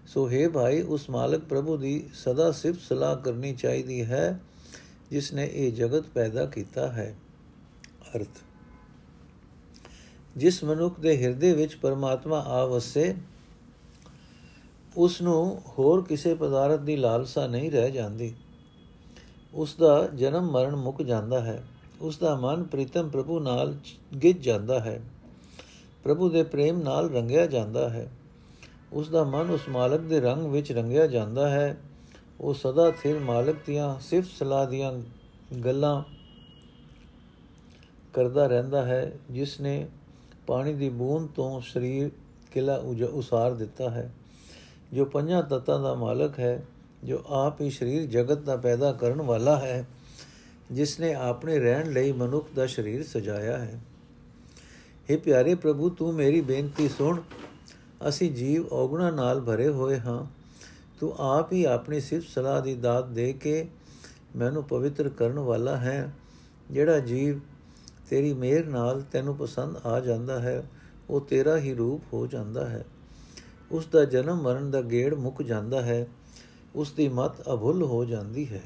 ਸੋ 0.07 0.29
ਹੈ 0.29 0.49
ਭਾਈ, 0.49 0.81
ਉਸ 0.81 1.09
ਮਾਲਕ 1.09 1.41
ਪ੍ਰਭੂ 1.41 1.77
ਦੀ 1.77 2.09
ਸਦਾ 2.13 2.51
ਸਿਫਤ 2.51 2.79
ਸਲਾਹ 2.81 3.15
ਕਰਨੀ 3.15 3.53
ਚਾਹੀਦੀ 3.53 4.05
ਹੈ, 4.05 4.39
ਜਿਸ 5.11 5.33
ਨੇ 5.33 5.49
ਇਹ 5.53 5.71
ਜਗਤ 5.71 6.07
ਪੈਦਾ 6.07 6.45
ਕੀਤਾ 6.45 6.91
ਹੈ। 6.91 7.15
ਅਰਥ। 8.15 8.41
ਜਿਸ 10.37 10.63
ਮਨੁੱਖ 10.63 10.99
ਦੇ 10.99 11.23
ਹਿਰਦੇ 11.23 11.53
ਵਿੱਚ 11.53 11.75
ਪਰਮਾਤਮਾ 11.75 12.39
ਆ 12.39 12.65
ਵਸੇ 12.65 13.15
ਉਸ 14.97 15.21
ਨੂੰ 15.21 15.61
ਹੋਰ 15.67 16.01
ਕਿਸੇ 16.01 16.33
ਪਦਾਰਥ 16.33 16.79
ਦੀ 16.79 16.95
ਲਾਲਸਾ 16.95 17.47
ਨਹੀਂ 17.47 17.71
ਰਹਿ 17.71 17.91
ਜਾਂਦੀ। 17.91 18.35
ਉਸ 19.53 19.75
ਦਾ 19.75 20.07
ਜਨਮ 20.15 20.51
ਮਰਨ 20.51 20.75
ਮੁੱਕ 20.75 21.01
ਜਾਂਦਾ 21.01 21.41
ਹੈ। 21.41 21.67
ਉਸ 22.01 22.17
ਦਾ 22.17 22.35
ਮਨ 22.35 22.63
ਪ੍ਰੀਤਮ 22.63 23.09
ਪ੍ਰਭੂ 23.09 23.39
ਨਾਲ 23.39 23.75
ਗਿੱਜ 24.23 24.37
ਜਾਂਦਾ 24.37 24.79
ਹੈ। 24.79 25.01
ਪ੍ਰਭੂ 26.03 26.29
ਦੇ 26.29 26.43
ਪ੍ਰੇਮ 26.43 26.81
ਨਾਲ 26.81 27.09
ਰੰਗਿਆ 27.09 27.45
ਜਾਂਦਾ 27.45 27.89
ਹੈ। 27.89 28.11
ਉਸ 28.93 29.09
ਦਾ 29.09 29.23
ਮਨ 29.23 29.49
ਉਸ 29.49 29.61
ਮਾਲਕ 29.69 29.99
ਦੇ 29.99 30.19
ਰੰਗ 30.19 30.45
ਵਿੱਚ 30.45 30.71
ਰੰਗਿਆ 30.71 31.07
ਜਾਂਦਾ 31.07 31.49
ਹੈ। 31.49 31.77
ਉਹ 32.41 32.53
ਸਦਾ 32.53 32.91
ਥਿਰ 32.91 33.19
ਮਾਲਕ 33.19 33.55
ਦੀਆਂ 33.67 33.99
ਸਿਫਤ 33.99 34.29
ਸਲਾਹ 34.39 34.67
ਦੀਆਂ 34.67 35.01
ਗੱਲਾਂ 35.65 36.03
ਕਰਦਾ 38.13 38.47
ਰਹਿੰਦਾ 38.47 38.85
ਹੈ 38.85 39.11
ਜਿਸ 39.31 39.61
ਨੇ 39.61 39.87
ਪਾਣੀ 40.47 40.73
ਦੀ 40.73 40.89
ਬੂੰਦ 40.89 41.29
ਤੋਂ 41.35 41.61
ਸਰੀਰ 41.61 42.11
ਕਿਲਾ 42.51 42.75
ਉਸਾਰ 43.13 43.53
ਦਿੱਤਾ 43.53 43.89
ਹੈ। 43.89 44.13
ਜੋ 44.93 45.05
ਪੰਜਾਂ 45.05 45.43
ਤਤਾਂ 45.43 45.79
ਦਾ 45.79 45.93
ਮਾਲਕ 45.93 46.39
ਹੈ, 46.39 46.65
ਜੋ 47.03 47.23
ਆਪ 47.27 47.61
ਹੀ 47.61 47.69
ਸਰੀਰ 47.69 48.05
ਜਗਤ 48.05 48.37
ਦਾ 48.37 48.55
ਪੈਦਾ 48.55 48.91
ਕਰਨ 48.91 49.21
ਵਾਲਾ 49.21 49.59
ਹੈ 49.59 49.87
ਜਿਸ 50.71 50.99
ਨੇ 50.99 51.13
ਆਪਣੇ 51.13 51.59
ਰਹਿਣ 51.59 51.91
ਲਈ 51.91 52.11
ਮਨੁੱਖ 52.11 52.47
ਦਾ 52.55 52.67
ਸਰੀਰ 52.67 53.03
ਸਜਾਇਆ 53.03 53.57
ਹੈ। 53.57 53.81
हे 55.11 55.19
ਪਿਆਰੇ 55.19 55.55
ਪ੍ਰਭੂ, 55.55 55.89
ਤੂੰ 55.89 56.13
ਮੇਰੀ 56.13 56.41
ਬੇਨਤੀ 56.41 56.89
ਸੁਣ। 56.89 57.21
ਅਸੀਂ 58.09 58.31
ਜੀਵ 58.31 58.67
ਔਗਣਾ 58.67 59.09
ਨਾਲ 59.09 59.41
ਭਰੇ 59.41 59.67
ਹੋਏ 59.67 59.99
ਹਾਂ। 59.99 60.25
ਤੂੰ 60.99 61.15
ਆਪ 61.17 61.53
ਹੀ 61.53 61.63
ਆਪਣੀ 61.63 61.99
ਸਿਫਤ 61.99 62.27
ਸਲਾਹ 62.27 62.61
ਦੀ 62.61 62.75
ਦਾਤ 62.75 63.07
ਦੇ 63.07 63.33
ਕੇ 63.33 63.67
ਮੈਨੂੰ 64.35 64.63
ਪਵਿੱਤਰ 64.63 65.09
ਕਰਨ 65.09 65.39
ਵਾਲਾ 65.39 65.77
ਹੈ। 65.77 66.13
ਜਿਹੜਾ 66.71 66.99
ਜੀਵ 66.99 67.39
ਤੇਰੀ 68.09 68.33
ਮਿਹਰ 68.33 68.65
ਨਾਲ 68.65 69.01
ਤੈਨੂੰ 69.01 69.35
ਪਸੰਦ 69.37 69.75
ਆ 69.85 69.99
ਜਾਂਦਾ 69.99 70.39
ਹੈ, 70.39 70.63
ਉਹ 71.09 71.21
ਤੇਰਾ 71.21 71.57
ਹੀ 71.57 71.73
ਰੂਪ 71.73 72.01
ਹੋ 72.13 72.27
ਜਾਂਦਾ 72.27 72.69
ਹੈ। 72.69 72.85
ਉਸ 73.71 73.85
ਦਾ 73.85 74.05
ਜਨਮ 74.05 74.41
ਮਰਨ 74.41 74.71
ਦਾ 74.71 74.81
ਗੇੜ 74.81 75.13
ਮੁੱਕ 75.13 75.41
ਜਾਂਦਾ 75.41 75.81
ਹੈ, 75.81 76.07
ਉਸ 76.75 76.91
ਦੀ 76.91 77.09
ਮਤ 77.09 77.53
ਅਭੁੱਲ 77.53 77.83
ਹੋ 77.83 78.05
ਜਾਂਦੀ 78.05 78.49
ਹੈ। 78.49 78.63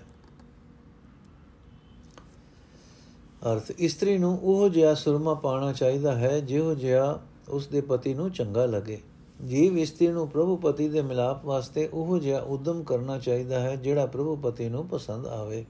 ਅਰਥ, 3.54 3.72
ਇਸਤਰੀ 3.80 4.18
ਨੂੰ 4.18 4.40
ਉਹ 4.42 4.70
ਜਿਹਾ 4.70 4.94
ਸੁਰਮਾ 4.94 5.34
ਪਾਣਾ 5.34 5.74
ਚਾਹੀਦਾ 5.74 6.16
ਹੈ, 6.16 6.40
ਜਿਹੋ 6.40 6.74
ਜਿਹਾ 6.74 7.22
ਉਸ 7.50 7.68
ਦੇ 7.68 7.82
ਪਤੀ 7.82 8.14
ਨੂੰ 8.14 8.32
ਚੰਗਾ 8.32 8.66
ਲੱਗੇ। 8.66 9.02
ਜੀਵ 9.48 9.78
ਇਸਤਰੀ 9.78 10.08
ਨੂੰ 10.08 10.28
ਪ੍ਰਭੂ 10.28 10.58
ਪਤੀ 10.58 10.90
ਦੇ 10.90 11.02
ਮਿਲਾਪ 11.02 11.46
ਵਾਸਤੇ 11.46 11.90
ਉਹ 11.94 12.20
ਜਿਹਾ 12.20 12.42
ਉਦਮ 12.42 12.84
ਕਰਨਾ 12.84 13.20
ਚਾਹੀਦਾ 13.20 13.60
ਹੈ, 13.60 13.76
ਜਿਹੜਾ 13.76 14.06
ਪ੍ਰਭੂ 14.06 14.36
ਪਤੀ 14.36 14.70
ਨੂੰ 14.70 14.88
ਪਸੰਦ 14.88 15.26
ਆਵੇ। 15.26 15.66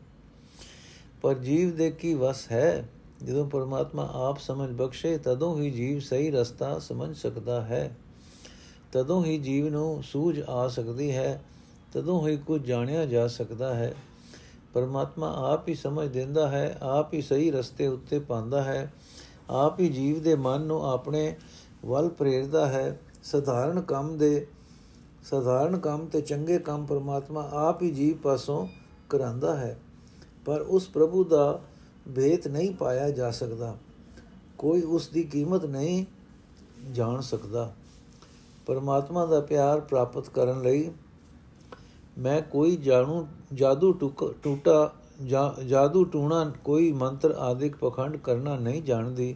ਪਰ 1.22 1.34
ਜੀਵ 1.34 1.76
ਦੇ 1.76 1.92
ਕੀ 1.92 2.14
ਵਸ 2.14 2.52
ਹੈ? 2.52 2.90
ਜਦੋਂ 3.24 3.50
ਪਰਮਾਤਮਾ 3.50 4.10
ਆਪ 4.14 4.40
ਸਮਝ 4.40 4.70
ਬਖਸ਼ੇ, 4.70 5.18
ਤਦੋਂ 5.18 5.60
ਹੀ 5.60 5.72
ਜੀਵ 5.72 6.00
ਸਹੀ 6.00 6.32
ਰਸਤਾ 6.32 6.80
ਸਮਝ 6.80 7.18
ਸਕਦਾ 7.18 7.62
ਹੈ। 7.62 7.98
ਤਦੋਂ 8.96 9.24
ਹੀ 9.26 9.38
ਜੀਵ 9.38 9.68
ਨੂੰ 9.70 10.04
ਸੂਝ 10.04 10.42
ਆ 10.50 10.68
ਸਕਦੀ 10.68 11.12
ਹੈ, 11.12 11.42
ਤਦੋਂ 11.94 12.28
ਹੀ 12.28 12.36
ਕੁਝ 12.38 12.62
ਜਾਣਿਆ 12.62 13.06
ਜਾ 13.06 13.28
ਸਕਦਾ 13.28 13.74
ਹੈ। 13.76 13.94
ਪਰਮਾਤਮਾ 14.74 15.32
ਆਪ 15.54 15.68
ਹੀ 15.70 15.76
ਸਮਝ 15.76 16.08
ਦਿੰਦਾ 16.08 16.48
ਹੈ, 16.50 16.78
ਆਪ 16.82 17.14
ਹੀ 17.14 17.22
ਸਹੀ 17.22 17.52
ਰਸਤੇ 17.52 17.88
ਉੱਤੇ 17.88 18.20
ਪਾਉਂਦਾ 18.20 18.64
ਹੈ, 18.64 18.94
ਆਪ 19.50 19.80
ਹੀ 19.80 19.90
ਜੀਵ 19.90 20.22
ਦੇ 20.24 20.36
ਮਨ 20.36 20.62
ਨੂੰ 20.62 20.82
ਆਪਣੇ 20.86 21.36
ਵੱਲ 21.86 22.10
ਪ੍ਰੇਰਦਾ 22.10 22.66
ਹੈ। 22.66 23.00
ਸਧਾਰਨ 23.24 23.82
ਕੰਮ 23.82 24.18
ਦੇ, 24.18 24.48
ਸਧਾਰਨ 25.24 25.80
ਕੰਮ 25.80 26.06
ਤੇ 26.06 26.22
ਚੰਗੇ 26.22 26.60
ਕੰਮ 26.60 26.86
ਪਰਮਾਤਮਾ 26.86 27.50
ਆਪ 27.52 27.82
ਹੀ 27.82 27.92
ਜੀਵ 27.92 28.18
ਪਾਸੋਂ 28.18 28.68
ਕਰਾਂਦਾ 29.10 29.58
ਹੈ, 29.58 29.80
ਪਰ 30.46 30.62
ਉਸ 30.62 30.88
ਪ੍ਰਭੂ 30.88 31.24
ਦਾ 31.24 31.62
ਭੇਤ 32.16 32.48
ਨਹੀਂ 32.48 32.74
ਪਾਇਆ 32.74 33.10
ਜਾ 33.10 33.32
ਸਕਦਾ। 33.32 33.78
ਕੋਈ 34.58 34.82
ਉਸ 34.82 35.08
ਦੀ 35.08 35.24
ਕੀਮਤ 35.24 35.66
ਨਹੀਂ 35.66 36.06
ਜਾਣ 36.92 37.22
ਸਕਦਾ। 37.22 37.74
ਪਰਮਾਤਮਾ 38.66 39.26
ਦਾ 39.26 39.40
ਪਿਆਰ 39.40 39.80
ਪ੍ਰਾਪਤ 39.80 40.30
ਕਰਨ 40.30 40.62
ਲਈ 40.62 40.92
ਮੈਂ 42.18 42.42
ਕੋਈ 42.42 42.76
ਜਾਣੂ, 42.76 43.28
ਜਾਦੂ 43.54 43.92
ਟੂਟਾ 44.44 44.94
ਜਾਦੂ 45.68 46.04
ਟੂਣਾ 46.04 46.54
ਕੋਈ 46.64 46.92
ਮੰਤਰ 46.92 47.32
ਆਦਿਕ 47.32 47.76
ਪਖੰਡ 47.76 48.18
ਕਰਨਾ 48.18 48.58
ਨਹੀਂ 48.58 48.84
ਜਾਣਦੀ। 48.84 49.36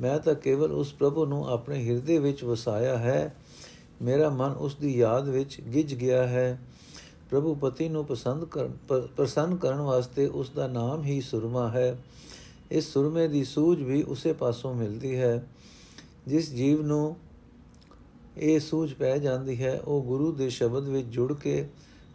ਮੈਂ 0.00 0.18
ਤਾਂ 0.18 0.34
ਕੇਵਲ 0.34 0.72
ਉਸ 0.72 0.92
ਪ੍ਰਭੂ 0.92 1.24
ਨੂੰ 1.26 1.48
ਆਪਣੇ 1.48 1.84
ਹਿਰਦੇ 1.88 2.18
ਵਿੱਚ 2.18 2.44
ਵਸਾਇਆ 2.44 2.98
ਹੈ। 2.98 3.34
ਮੇਰਾ 4.02 4.28
ਮਨ 4.28 4.50
ਉਸ 4.50 4.74
ਦੀ 4.74 4.98
ਯਾਦ 4.98 5.28
ਵਿੱਚ 5.28 5.60
ਗਿੱਜ 5.60 5.94
ਗਿਆ 5.94 6.26
ਹੈ। 6.26 6.60
ਪ੍ਰਭੂ 7.30 7.54
ਪਤੀ 7.54 7.88
ਨੂੰ 7.88 8.04
ਪਸੰਦ 8.04 8.44
ਕਰਨ 8.44 8.72
ਪ੍ਰਸੰਨ 9.16 9.56
ਕਰਨ 9.56 9.80
ਵਾਸਤੇ 9.80 10.26
ਉਸ 10.26 10.50
ਦਾ 10.50 10.66
ਨਾਮ 10.66 11.04
ਹੀ 11.04 11.20
ਸੁਰਮਾ 11.20 11.68
ਹੈ। 11.68 12.02
ਇਸ 12.70 12.92
ਸੁਰਮੇ 12.92 13.28
ਦੀ 13.28 13.44
ਸੂਝ 13.44 13.82
ਵੀ 13.82 14.02
ਉਸੇ 14.02 14.32
ਪਾਸੋਂ 14.32 14.74
ਮਿਲਦੀ 14.74 15.16
ਹੈ। 15.18 15.46
ਜਿਸ 16.26 16.52
ਜੀਵ 16.54 16.82
ਨੂੰ 16.82 17.16
ਇਹ 18.40 18.60
ਸੂਝ 18.60 18.92
ਪੈ 18.94 19.18
ਜਾਂਦੀ 19.18 19.64
ਹੈ। 19.64 19.80
ਉਹ 19.80 20.02
ਗੁਰੂ 20.02 20.32
ਦੇ 20.32 20.48
ਸ਼ਬਦ 20.50 20.88
ਵਿੱਚ 20.88 21.06
ਜੁੜ 21.06 21.32
ਕੇ 21.32 21.68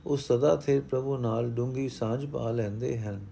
ਉਹ 0.05 0.17
ਸਦਾ 0.17 0.55
ਥੇ 0.55 0.79
ਪ੍ਰਭੂ 0.79 1.17
ਨਾਲ 1.17 1.49
ਡੂੰਗੀ 1.51 1.89
ਸਾਂਝ 1.89 2.25
ਪਾ 2.25 2.51
ਲੈਂਦੇ 2.51 2.99
ਹਨ। 2.99 3.25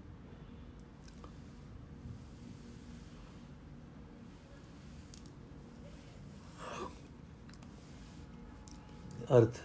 ਅਰਥ। 9.38 9.56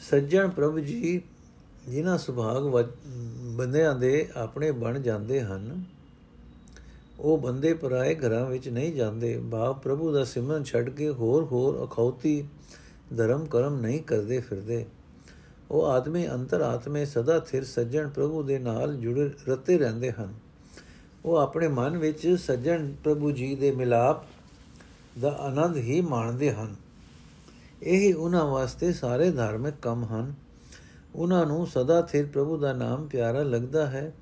ਸੱਜਣ 0.00 0.50
ਪ੍ਰਭੂ 0.50 0.78
ਜੀ, 0.78 1.22
ਜਿਨ੍ਹਾਂ 1.88 2.18
ਸੁਭਾਗ 2.18 2.62
ਬੰਦਿਆਂ 3.56 3.94
ਦੇ 3.94 4.28
ਆਪਣੇ 4.36 4.70
ਬਣ 4.70 4.98
ਜਾਂਦੇ 5.00 5.40
ਹਨ 5.40 5.84
ਉਹ 7.20 7.38
ਬੰਦੇ 7.38 7.74
ਪਰਾਏ 7.74 8.14
ਘਰਾਂ 8.14 8.46
ਵਿੱਚ 8.46 8.68
ਨਹੀਂ 8.68 8.92
ਜਾਂਦੇ। 8.92 9.38
ਬਾਪ 9.38 9.82
ਪ੍ਰਭੂ 9.82 10.12
ਦਾ 10.12 10.24
ਸਿਮਰਨ 10.24 10.64
ਛੱਡ 10.64 10.90
ਕੇ 10.90 11.10
ਹੋਰ 11.10 11.44
ਹੋਰ 11.44 11.84
ਅਖੌਤੀ 11.84 12.44
ਧਰਮ 13.16 13.46
ਕਰਮ 13.46 13.80
ਨਹੀਂ 13.80 14.02
ਕਰਦੇ 14.02 14.40
ਫਿਰਦੇ। 14.40 14.86
ਉਹ 15.70 15.86
ਆਦਮੀ 15.86 16.28
ਅੰਤਰ 16.28 16.60
ਆਤਮੇ 16.60 17.04
ਸਦਾ 17.04 17.40
ਥਿਰ 17.40 17.64
ਸੱਜਣ 17.64 18.08
ਪ੍ਰਭੂ 18.08 18.42
ਦੇ 18.42 18.58
ਨਾਲ 18.58 18.96
ਜੁੜੇ 18.96 19.30
ਰਤੇ 19.48 19.78
ਰਹਿੰਦੇ 19.78 20.12
ਹਨ। 20.12 20.34
ਉਹ 21.24 21.36
ਆਪਣੇ 21.36 21.68
ਮਨ 21.68 21.96
ਵਿੱਚ 21.96 22.28
ਸੱਜਣ 22.28 22.92
ਪ੍ਰਭੂ 23.04 23.30
ਜੀ 23.30 23.54
ਦੇ 23.54 23.70
ਮਿਲਾਪ 23.72 24.24
ਦਾ 25.20 25.30
ਆਨੰਦ 25.30 25.76
ਹੀ 25.76 26.00
ਮਾਣਦੇ 26.00 26.52
ਹਨ। 26.52 26.74
ਇਹੀ 27.82 28.12
ਉਹਨਾਂ 28.12 28.44
ਵਾਸਤੇ 28.44 28.92
ਸਾਰੇ 28.92 29.30
ਧਾਰਮਿਕ 29.30 29.74
ਕੰਮ 29.82 30.04
ਹਨ। 30.04 30.34
ਉਹਨਾਂ 31.14 31.46
ਨੂੰ 31.46 31.66
ਸਦਾ 31.66 32.02
ਥਿਰ 32.02 32.26
ਪ੍ਰਭੂ 32.26 32.56
ਦਾ 32.56 32.72
ਨਾਮ 32.72 33.06
ਪਿਆਰਾ 33.06 33.42
ਲੱਗਦਾ 33.42 33.86
ਹੈ। 33.86 34.12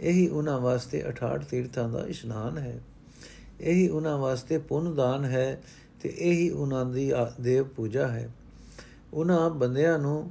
ਇਹੀ 0.00 0.28
ਉਹਨਾਂ 0.28 0.60
ਵਾਸਤੇ 0.60 1.02
68 1.08 1.44
ਤੀਰਥਾਂ 1.50 1.88
ਦਾ 1.88 2.06
ਇਸ਼ਨਾਨ 2.06 2.58
ਹੈ। 2.58 2.80
ਇਹੀ 3.60 3.88
ਉਹਨਾਂ 3.88 4.18
ਵਾਸਤੇ 4.18 4.58
ਪੁੰਨ 4.58 4.94
ਦਾਨ 4.94 5.24
ਹੈ 5.24 5.62
ਤੇ 6.02 6.14
ਇਹੀ 6.18 6.50
ਉਹਨਾਂ 6.50 6.86
ਦੀ 6.86 7.12
ਦੇਵ 7.40 7.64
ਪੂਜਾ 7.64 8.08
ਹੈ। 8.08 8.30
ਉਹਨਾਂ 9.14 9.50
ਬੰਦਿਆਂ 9.50 9.98
ਨੂੰ 9.98 10.30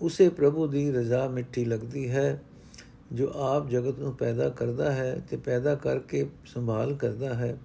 ਉਸੇ 0.00 0.28
ਪ੍ਰਭੂ 0.28 0.66
ਦੀ 0.66 0.92
ਰਜ਼ਾ 0.92 1.28
ਮਿੱਠੀ 1.28 1.64
ਲੱਗਦੀ 1.64 2.10
ਹੈ, 2.10 2.42
ਜੋ 3.12 3.32
ਆਪ 3.34 3.68
ਜਗਤ 3.68 3.98
ਨੂੰ 3.98 4.14
ਪੈਦਾ 4.14 4.48
ਕਰਦਾ 4.48 4.92
ਹੈ 4.92 5.22
ਤੇ 5.30 5.36
ਪੈਦਾ 5.36 5.74
ਕਰਕੇ 5.74 6.26
ਸੰਭਾਲ 6.46 6.94
ਕਰਦਾ 6.94 7.34
ਹੈ। 7.34 7.58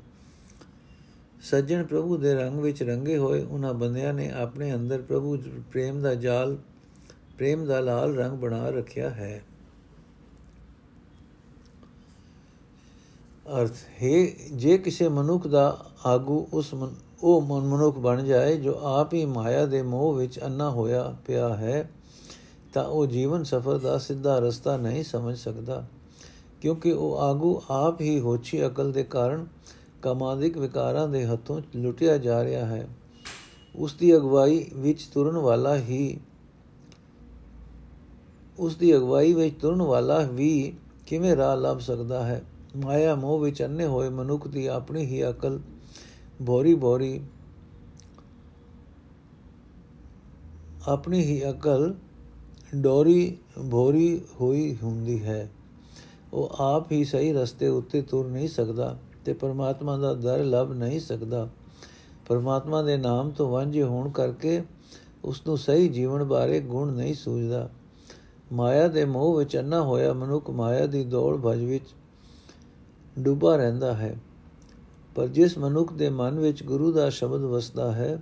ਸੱਜਣ 1.42 1.84
ਪ੍ਰਭੂ 1.84 2.18
ਦੇ 2.18 2.34
ਰੰਗ 2.34 2.60
ਵਿੱਚ 2.60 2.84
ਰੰਗੇ 2.84 3.18
ਹੋਏ 3.18 3.44
ਉਹਨਾਂ 3.44 3.74
ਬੰਦਿਆਂ 3.74 4.14
ਨੇ 4.14 4.32
ਆਪਣੇ 4.32 4.74
ਅੰਦਰ 4.74 5.02
ਪ੍ਰਭੂ 5.02 5.38
ਪ੍ਰੇਮ 5.72 6.02
ਦਾ 6.02 6.16
ਜਾਲ, 6.16 6.58
ਪ੍ਰੇਮ 7.38 7.66
ਦਾ 7.66 7.80
ਲਾਲ 7.80 8.16
ਰੰਗ 8.16 8.38
ਬਣਾ 8.38 8.70
ਰੱਖਿਆ 8.70 9.10
ਹੈ। 9.10 9.42
ਅਰਥ, 13.46 13.72
ਹੈ, 14.04 14.26
ਜੇ 14.52 14.78
ਕਿਸੇ 14.78 15.08
ਮਨੁੱਖ 15.08 15.48
ਦਾ 15.48 15.86
ਆਗੂ 16.06 16.48
ਉਸ 16.54 16.74
ਉਹ 17.24 17.42
ਮਨੁੱਖ 17.42 17.98
ਬਣ 17.98 18.24
ਜਾਏ 18.24 18.56
ਜੋ 18.58 18.78
ਆਪ 18.82 19.14
ਹੀ 19.14 19.26
ਮਾਇਆ 19.26 19.66
ਦੇ 19.66 19.82
ਮੋਹ 19.82 20.14
ਵਿੱਚ 20.14 20.40
ਅੰਨਾ 20.44 20.70
ਹੋਇਆ 20.70 21.04
ਪਿਆ 21.28 21.50
ਹੈ, 21.56 21.90
ਤਾਂ 22.74 22.84
ਉਹ 22.86 23.06
ਜੀਵਨ 23.06 23.44
ਸਫਰ 23.44 23.78
ਦਾ 23.78 23.98
ਸਿੱਧਾ 23.98 24.38
ਰਸਤਾ 24.40 24.76
ਨਹੀਂ 24.78 25.04
ਸਮਝ 25.04 25.38
ਸਕਦਾ, 25.38 25.84
ਕਿਉਂਕਿ 26.62 26.92
ਉਹ 26.92 27.18
ਆਗੂ 27.18 27.62
ਆਪ 27.70 28.02
ਹੀ 28.02 28.20
ਹੋਛੀ 28.20 28.66
ਅਕਲ 28.66 28.92
ਦੇ 28.92 29.04
ਕਾਰਨ 29.04 29.46
ਕਮਾਦਿਕ 30.02 30.58
ਵਿਕਾਰਾਂ 30.58 31.08
ਦੇ 31.08 31.26
ਹੱਥੋਂ 31.26 31.62
ਲੁੱਟਿਆ 31.76 32.18
ਜਾ 32.18 32.44
ਰਿਹਾ 32.44 32.66
ਹੈ। 32.66 32.88
ਉਸ 33.76 33.94
ਦੀ 33.94 34.16
ਅਗਵਾਈ 34.16 34.66
ਵਿੱਚ 34.76 35.04
ਤੁਰਨ 35.04 35.38
ਵਾਲਾ 35.38 35.76
ਹੀ, 35.76 36.20
ਉਸ 38.60 38.76
ਦੀ 38.76 38.96
ਅਗਵਾਈ 38.96 39.34
ਵਿੱਚ 39.34 39.60
ਤੁਰਨ 39.62 39.82
ਵਾਲਾ 39.82 40.20
ਵੀ 40.32 40.74
ਕਿਵੇਂ 41.08 41.36
ਰਾਹ 41.36 41.56
ਲੱਭ 41.58 41.80
ਸਕਦਾ 41.80 42.26
ਹੈ? 42.26 42.42
ਮਾਇਆ 42.76 43.16
ਮੋਹ 43.16 43.40
ਵਿੱਚ 43.40 43.64
ਅੰਨੇ 43.64 43.86
ਹੋਏ 43.86 44.10
ਮਨੁੱਖ 44.10 44.48
ਦੀ 44.48 44.66
ਆਪਣੀ 44.66 45.06
ਹੀ 45.06 45.30
ਅਕਲ 45.30 45.60
ਬੋਰੀ 46.42 46.74
ਬੋਰੀ 46.74 47.22
ਆਪਣੀ 50.88 51.20
ਹੀ 51.20 51.50
ਅਕਲ 51.50 51.96
ਡੋਰੀ 52.76 53.38
ਭੋਰੀ 53.72 54.22
ਹੋਈ 54.42 54.78
ਹੁੰਦੀ 54.84 55.24
ਹੈ। 55.24 55.52
ਉਹ 56.34 56.56
ਆਪ 56.60 56.92
ਹੀ 56.92 57.04
ਸਹੀ 57.04 57.34
ਰਸਤੇ 57.34 57.68
ਉੱਤੇ 57.68 58.02
ਤੁਰ 58.02 58.28
ਨਹੀਂ 58.28 58.48
ਸਕਦਾ 58.48 58.98
ਤੇ 59.26 59.34
ਪਰਮਾਤਮਾ 59.34 59.98
ਦਾ 59.98 60.14
ਦਰ 60.14 60.44
ਲੱਭ 60.44 60.72
ਨਹੀਂ 60.72 61.00
ਸਕਦਾ। 61.00 61.50
ਪਰਮਾਤਮਾ 62.28 62.82
ਦੇ 62.82 62.98
ਨਾਮ 62.98 63.30
ਤੋਂ 63.30 63.50
ਵਾਂਝੇ 63.50 63.84
ਹੋਣ 63.84 64.10
ਕਰਕੇ 64.10 64.64
ਉਸ 65.24 65.42
ਨੂੰ 65.48 65.58
ਸਹੀ 65.58 65.88
ਜੀਵਨ 65.88 66.24
ਬਾਰੇ 66.24 66.60
ਗੁਣ 66.60 66.92
ਨਹੀਂ 66.92 67.14
ਸੂਝਦਾ। 67.14 67.70
ਮਾਇਆ 68.54 68.88
ਦੇ 68.88 69.06
ਮੋਹ 69.06 69.38
ਵਿੱਚ 69.38 69.58
ਅੰਨਾ 69.58 69.82
ਹੋਇਆ 69.82 70.14
ਮਨੁੱਖ 70.14 70.50
ਮਾਇਆ 70.50 70.86
ਦੀ 70.86 71.04
ਦੌੜ 71.04 71.38
ਭਜ 71.38 71.64
ਵਿੱਚ 71.64 71.86
ਡੁੱਬਾ 73.20 73.56
ਰਹਿੰਦਾ 73.56 73.94
ਹੈ। 73.94 74.18
ਪਰ 75.16 75.28
ਜਿਸ 75.28 75.58
ਮਨੁੱਖ 75.58 75.94
ਦੇ 75.94 76.10
ਮਨ 76.10 76.40
ਵਿੱਚ 76.40 76.64
ਗੁਰੂ 76.64 76.92
ਦਾ 76.92 77.10
ਸ਼ਬਦ 77.10 77.42
ਵਸਦਾ 77.42 77.92
ਹੈ 77.92 78.22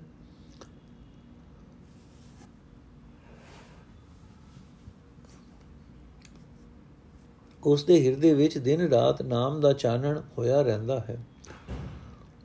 ਉਸ 7.64 7.84
ਦੇ 7.84 8.06
ਹਿਰਦੇ 8.06 8.34
ਵਿੱਚ 8.34 8.58
ਦਿਨ 8.58 8.82
ਰਾਤ 8.82 9.22
ਨਾਮ 9.22 9.60
ਦਾ 9.62 9.74
ਚਾਨਣ 9.74 10.22
ਹੋਇਆ 10.38 10.62
ਰਹਿੰਦਾ 10.62 11.00
ਹੈ। 11.00 11.26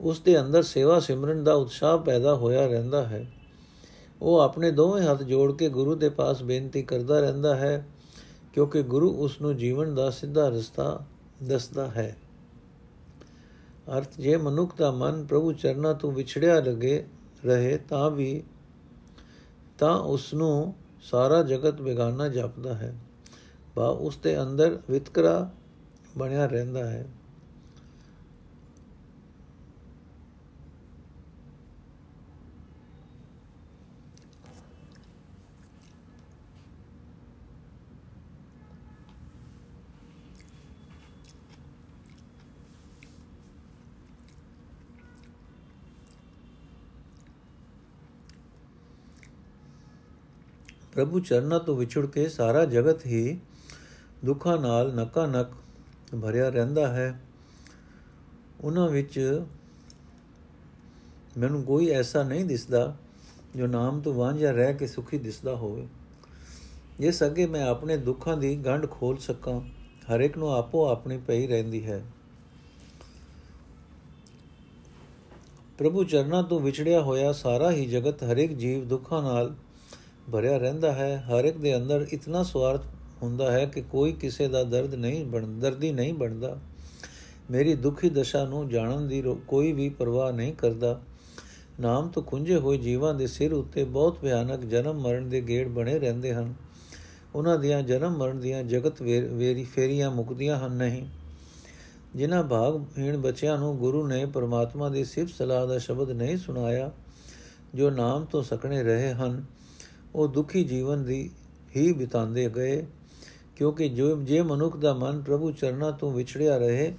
ਉਸ 0.01 0.19
ਦੇ 0.19 0.41
ਅੰਦਰ 0.41 0.63
ਸੇਵਾ 0.63 0.99
ਸਿਮਰਨ 0.99 1.43
ਦਾ 1.43 1.53
ਉਤਸ਼ਾਹ 1.53 1.97
ਪੈਦਾ 1.97 2.35
ਹੋਇਆ 2.35 2.67
ਰਹਿੰਦਾ 2.67 3.07
ਹੈ। 3.07 3.31
ਉਹ 4.21 4.39
ਆਪਣੇ 4.39 4.71
ਦੋਵੇਂ 4.71 5.03
ਹੱਥ 5.03 5.23
ਜੋੜ 5.23 5.57
ਕੇ 5.57 5.69
ਗੁਰੂ 5.69 5.95
ਦੇ 5.95 6.09
ਪਾਸ 6.09 6.43
ਬੇਨਤੀ 6.43 6.83
ਕਰਦਾ 6.83 7.19
ਰਹਿੰਦਾ 7.19 7.55
ਹੈ, 7.55 7.87
ਕਿਉਂਕਿ 8.53 8.83
ਗੁਰੂ 8.83 9.11
ਉਸ 9.11 9.41
ਨੂੰ 9.41 9.57
ਜੀਵਨ 9.57 9.95
ਦਾ 9.95 10.09
ਸਿੱਧਾ 10.09 10.49
ਰਸਤਾ 10.49 11.05
ਦੱਸਦਾ 11.43 11.87
ਹੈ। 11.87 12.17
ਅਰਥ, 13.97 14.17
ਜੇ 14.19 14.37
ਮਨੁੱਖ 14.37 14.77
ਦਾ 14.77 14.91
ਮਨ 14.91 15.25
ਪ੍ਰਭੂ 15.25 15.53
ਚਰਨਾਂ 15.53 15.93
ਤੋਂ 15.93 16.11
ਵਿਛੜਿਆ 16.11 16.59
ਲਗੇ 16.59 17.07
ਰਹੇ 17.45 17.77
ਤਾਂ 17.77 18.11
ਵੀ, 18.11 18.43
ਤਾਂ 19.77 19.99
ਉਸ 19.99 20.33
ਨੂੰ 20.33 20.73
ਸਾਰਾ 21.01 21.43
ਜਗਤ 21.43 21.81
ਬੇਗਾਨਾ 21.81 22.27
ਜਾਪਦਾ 22.27 22.73
ਹੈ। 22.73 22.95
ਬਾ, 23.75 23.87
ਉਸ 23.87 24.17
ਦੇ 24.17 24.41
ਅੰਦਰ 24.41 24.79
ਵਿਤਕਰਾ 24.89 25.51
ਬਣਿਆ 26.17 26.45
ਰਹਿੰਦਾ 26.45 26.89
ਹੈ। 26.89 27.07
ਪ੍ਰਭੂ 50.97 51.19
ਚਰਨਾਂ 51.19 51.59
ਤੋਂ 51.59 51.77
ਵਿਛੜ 51.77 52.05
ਕੇ 52.05 52.29
ਸਾਰਾ 52.29 52.65
ਜਗਤ 52.65 53.05
ਹੀ 53.05 53.39
ਦੁੱਖਾਂ 54.25 54.57
ਨਾਲ 54.57 54.95
ਨਕਾ 54.95 55.25
ਨਕ 55.25 55.47
ਭਰਿਆ 56.21 56.49
ਰਹਿੰਦਾ 56.49 56.87
ਹੈ। 56.87 57.21
ਉਹਨਾਂ 58.61 58.89
ਵਿੱਚ 58.89 59.41
ਮੈਨੂੰ 61.37 61.63
ਕੋਈ 61.63 61.89
ਐਸਾ 61.89 62.23
ਨਹੀਂ 62.23 62.45
ਦਿਸਦਾ 62.45 62.97
ਜੋ 63.55 63.67
ਨਾਮ 63.67 64.01
ਤੋਂ 64.01 64.13
ਵਾਂਝਾ 64.13 64.51
ਰਹਿ 64.51 64.73
ਕੇ 64.73 64.87
ਸੁਖੀ 64.87 65.17
ਦਿਸਦਾ 65.17 65.55
ਹੋਵੇ। 65.55 65.87
ਜੇ 66.99 67.11
ਸਕੇ 67.11 67.45
ਮੈਂ 67.45 67.63
ਆਪਣੇ 67.63 67.97
ਦੁੱਖਾਂ 67.97 68.37
ਦੀ 68.37 68.55
ਗੰਢ 68.55 68.89
ਖੋਲ 68.91 69.17
ਸਕਾਂ। 69.17 69.61
ਹਰ 70.13 70.19
ਇੱਕ 70.19 70.37
ਨੂੰ 70.37 70.55
ਆਪੋ 70.55 70.89
ਆਪਣੀ 70.89 71.17
ਪਈ 71.17 71.47
ਰਹਿੰਦੀ 71.47 71.85
ਹੈ। 71.85 72.03
ਪ੍ਰਭੂ 75.77 76.03
ਚਰਨਾਂ 76.03 76.43
ਤੋਂ 76.43 76.59
ਵਿਛੜਿਆ 76.59 77.01
ਹੋਇਆ 77.01 77.33
ਸਾਰਾ 77.33 77.71
ਹੀ 77.71 77.85
ਜਗਤ 77.85 78.23
ਹਰ 78.23 78.37
ਇੱਕ 78.37 78.53
ਜੀਵ 78.53 78.87
ਦੁੱਖਾਂ 78.87 79.23
ਨਾਲ 79.23 79.55
ਭਰਿਆ 80.31 80.57
ਰਹਿੰਦਾ 80.57 80.91
ਹੈ, 80.91 81.17
ਹਰ 81.17 81.45
ਇੱਕ 81.45 81.57
ਦੇ 81.57 81.75
ਅੰਦਰ 81.75 82.05
ਇਤਨਾ 82.13 82.43
ਸਵਾਰਥ 82.43 82.85
ਹੁੰਦਾ 83.23 83.51
ਹੈ 83.51 83.65
ਕਿ 83.65 83.81
ਕੋਈ 83.81 84.11
ਕਿਸੇ 84.11 84.47
ਦਾ 84.47 84.63
ਦਰਦ 84.63 84.95
ਨਹੀਂ 84.95 85.25
ਬਣ, 85.25 85.45
ਦਰਦੀ 85.59 85.91
ਨਹੀਂ 85.91 86.13
ਬਣਦਾ। 86.13 86.57
ਮੇਰੀ 87.51 87.75
ਦੁਖੀ 87.75 88.09
ਦਸ਼ਾ 88.09 88.45
ਨੂੰ 88.45 88.67
ਜਾਣਨ 88.69 89.07
ਦੀ 89.07 89.23
ਕੋਈ 89.47 89.71
ਵੀ 89.71 89.89
ਪਰਵਾਹ 89.89 90.31
ਨਹੀਂ 90.31 90.53
ਕਰਦਾ। 90.53 90.99
ਨਾਮ 91.79 92.07
ਤੋਂ 92.07 92.23
ਕੁੰਝੇ 92.23 92.55
ਹੋਏ 92.55 92.77
ਜੀਵਾਂ 92.77 93.13
ਦੇ 93.13 93.27
ਸਿਰ 93.27 93.53
ਉੱਤੇ 93.53 93.83
ਬਹੁਤ 93.83 94.19
ਭਿਆਨਕ 94.19 94.65
ਜਨਮ 94.65 95.01
ਮਰਨ 95.01 95.29
ਦੇ 95.29 95.41
ਗੇੜ 95.41 95.67
ਬਣੇ 95.67 95.99
ਰਹਿੰਦੇ 95.99 96.33
ਹਨ। 96.33 96.53
ਉਹਨਾਂ 97.35 97.57
ਦੀਆਂ 97.59 97.81
ਜਨਮ 97.81 98.17
ਮਰਨ 98.17 98.39
ਦੀਆਂ 98.39 98.63
ਜਗਤ 98.63 99.01
ਵੇਰੀ, 99.01 99.63
ਫੇਰੀਆਂ 99.63 100.11
ਮੁਕਦੀਆਂ 100.11 100.57
ਹਨ, 100.59 100.71
ਨਹੀਂ। 100.71 101.05
ਜਿਨ੍ਹਾਂ 102.15 102.43
ਭਾਗਹੀਣ 102.43 103.17
ਬੱਚਿਆਂ 103.17 103.57
ਨੂੰ 103.57 103.77
ਗੁਰੂ 103.77 104.07
ਨੇ 104.07 104.25
ਪਰਮਾਤਮਾ 104.25 104.89
ਦੀ 104.89 105.03
ਸਿਫਤ 105.03 105.33
ਸਲਾਹ 105.33 105.67
ਦਾ 105.67 105.77
ਸ਼ਬਦ 105.77 106.11
ਨਹੀਂ 106.11 106.37
ਸੁਣਾਇਆ, 106.37 106.91
ਜੋ 107.75 107.89
ਨਾਮ 107.89 108.25
ਤੋਂ 108.25 108.43
ਸਕਣੇ 108.43 108.83
ਰਹੇ 108.83 109.13
ਹਨ 109.13 109.43
ਉਹ 110.15 110.27
ਦੁਖੀ 110.27 110.63
ਜੀਵਨ 110.63 111.03
ਦੀ 111.03 111.31
ਹੀ 111.75 111.93
ਬਿਤਾਉਂਦੇ 111.93 112.49
ਗਏ, 112.49 112.85
ਕਿਉਂਕਿ 113.55 113.89
ਜੋ, 113.89 114.15
ਜੇ 114.15 114.41
ਮਨੁੱਖ 114.41 114.77
ਦਾ 114.77 114.93
ਮਨ 114.93 115.21
ਪ੍ਰਭੂ 115.21 115.51
ਚਰਨਾਂ 115.51 115.91
ਤੋਂ 115.91 116.11
ਵਿਛੜਿਆ 116.11 116.57
ਰਹੇ, 116.57 116.95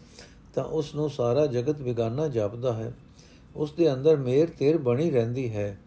ਤਾਂ 0.55 0.65
ਉਸ 0.65 0.95
ਨੂੰ 0.95 1.11
ਸਾਰਾ 1.11 1.47
ਜਗਤ 1.47 1.81
ਵਿਗਾਨਾ 1.81 2.29
ਜਾਪਦਾ 2.29 2.73
ਹੈ। 2.73 2.93
ਉਸ 3.57 3.73
ਦੇ 3.73 3.95
ਅੰਦਰ 3.95 4.17
ਮੇਰ 4.17 4.49
ਤੇਰ 4.59 4.79
ਬਣੀ 4.79 5.11
ਰਹਿੰਦੀ 5.11 5.57
ਹੈ। 5.57 5.79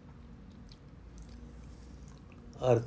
ਅਰਥ, 2.72 2.82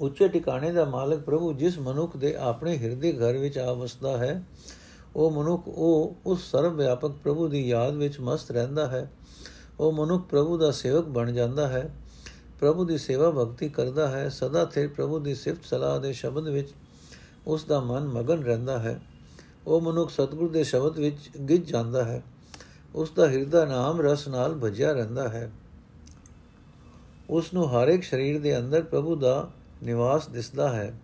ਉੱਚੇ 0.00 0.28
ਟਿਕਾਣੇ 0.28 0.72
ਦਾ 0.72 0.84
ਮਾਲਕ 0.84 1.20
ਪ੍ਰਭੂ 1.20 1.52
ਜਿਸ 1.52 1.78
ਮਨੁੱਖ 1.78 2.16
ਦੇ 2.16 2.36
ਆਪਣੇ 2.36 2.78
ਹਿਰਦੇ 2.78 3.12
ਘਰ 3.12 3.38
ਵਿੱਚ 3.38 3.58
ਆ 3.58 3.72
ਵਸਦਾ 3.72 4.16
ਹੈ, 4.16 4.44
ਉਹ 5.16 5.30
ਮਨੁੱਖ, 5.30 5.68
ਉਹ 5.68 6.16
ਉਸ 6.26 6.50
ਸਰਵ 6.50 6.76
ਵਿਆਪਕ 6.76 7.10
ਪ੍ਰਭੂ 7.10 7.48
ਦੀ 7.48 7.68
ਯਾਦ 7.68 7.94
ਵਿੱਚ 7.94 8.20
ਮਸਤ 8.20 8.50
ਰਹਿੰਦਾ 8.50 8.88
ਹੈ। 8.88 9.10
ਉਹ 9.80 9.92
ਮਨੁੱਖ 9.92 10.26
ਪ੍ਰਭੂ 10.26 10.58
ਦਾ 10.58 10.70
ਸੇਵਕ 10.70 11.04
ਬਣ 11.04 11.32
ਜਾਂਦਾ 11.32 11.68
ਹੈ। 11.68 11.94
ਪ੍ਰਭੂ 12.64 12.84
ਦੀ 12.84 12.98
ਸੇਵਾ 12.98 13.30
ਭਗਤੀ 13.30 13.68
ਕਰਦਾ 13.68 14.08
ਹੈ, 14.08 14.28
ਸਦਾ 14.28 14.64
ਤੇ 14.64 14.86
ਪ੍ਰਭੂ 14.86 15.18
ਦੀ 15.18 15.34
ਸਿਫਤ 15.34 15.64
ਸਲਾਹ 15.64 16.00
ਦੇ 16.00 16.12
ਸ਼ਬਦ 16.12 16.48
ਵਿੱਚ 16.48 16.68
ਉਸ 17.46 17.64
ਦਾ 17.64 17.80
ਮਨ 17.80 18.08
ਮਗਨ 18.08 18.42
ਰਹਿੰਦਾ 18.42 18.78
ਹੈ। 18.78 19.00
ਉਹ 19.66 19.80
ਮਨੁੱਖ 19.80 20.10
ਸਤਿਗੁਰ 20.10 20.50
ਦੇ 20.50 20.64
ਸ਼ਬਦ 20.64 20.98
ਵਿੱਚ 20.98 21.38
ਗਿੱਜ 21.38 21.70
ਜਾਂਦਾ 21.70 22.04
ਹੈ। 22.04 22.22
ਉਸ 22.94 23.10
ਦਾ 23.10 23.28
ਹਿਰਦਾ 23.28 23.64
ਨਾਮ 23.64 24.00
ਰਸ 24.00 24.28
ਨਾਲ 24.28 24.54
ਭਜਿਆ 24.54 24.92
ਰਹਿੰਦਾ 24.92 25.28
ਹੈ। 25.28 25.52
ਉਸ 27.30 27.54
ਨੂੰ 27.54 27.68
ਹਰ 27.70 27.88
ਇੱਕ 27.88 28.02
ਸਰੀਰ 28.02 28.40
ਦੇ 28.40 28.58
ਅੰਦਰ 28.58 28.82
ਪ੍ਰਭੂ 28.82 29.16
ਦਾ 29.16 29.50
ਨਿਵਾਸ 29.82 30.28
ਦਿਸਦਾ 30.28 30.72
ਹੈ। 30.72 31.00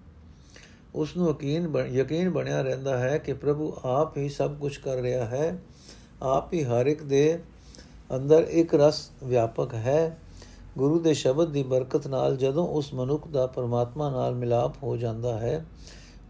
ਉਸ 0.94 1.16
ਨੂੰ 1.16 1.30
ਯਕੀਨ 1.30 1.76
ਯਕੀਨ 1.76 2.30
ਬਣਿਆ 2.30 2.62
ਰਹਿੰਦਾ 2.62 2.98
ਹੈ 2.98 3.18
ਕਿ 3.18 3.32
ਪ੍ਰਭੂ 3.32 3.76
ਆਪ 3.84 4.16
ਹੀ 4.16 4.28
ਸਭ 4.28 4.56
ਕੁਝ 4.56 4.76
ਕਰ 4.76 4.96
ਰਿਹਾ 4.96 5.24
ਹੈ। 5.24 5.62
ਆਪ 6.22 6.52
ਹੀ 6.52 6.64
ਹਰ 6.64 6.86
ਇੱਕ 6.86 7.02
ਦੇ 7.02 7.42
ਅੰਦਰ 8.16 8.42
ਇੱਕ 8.42 8.74
ਰਸ 8.74 9.10
ਵਿਆਪਕ 9.24 9.74
ਹੈ। 9.74 10.18
ਗੁਰੂ 10.78 10.98
ਦੇ 10.98 11.14
ਸ਼ਬਦ 11.14 11.48
ਦੀ 11.48 11.62
ਬਰਕਤ 11.62 12.06
ਨਾਲ 12.06 12.36
ਜਦੋਂ 12.36 12.68
ਉਸ 12.68 12.94
ਮਨੁੱਖ 12.94 13.28
ਦਾ 13.28 13.46
ਪਰਮਾਤਮਾ 13.46 14.10
ਨਾਲ 14.10 14.34
ਮਿਲਾਪ 14.34 14.82
ਹੋ 14.82 14.96
ਜਾਂਦਾ 14.96 15.38
ਹੈ, 15.38 15.66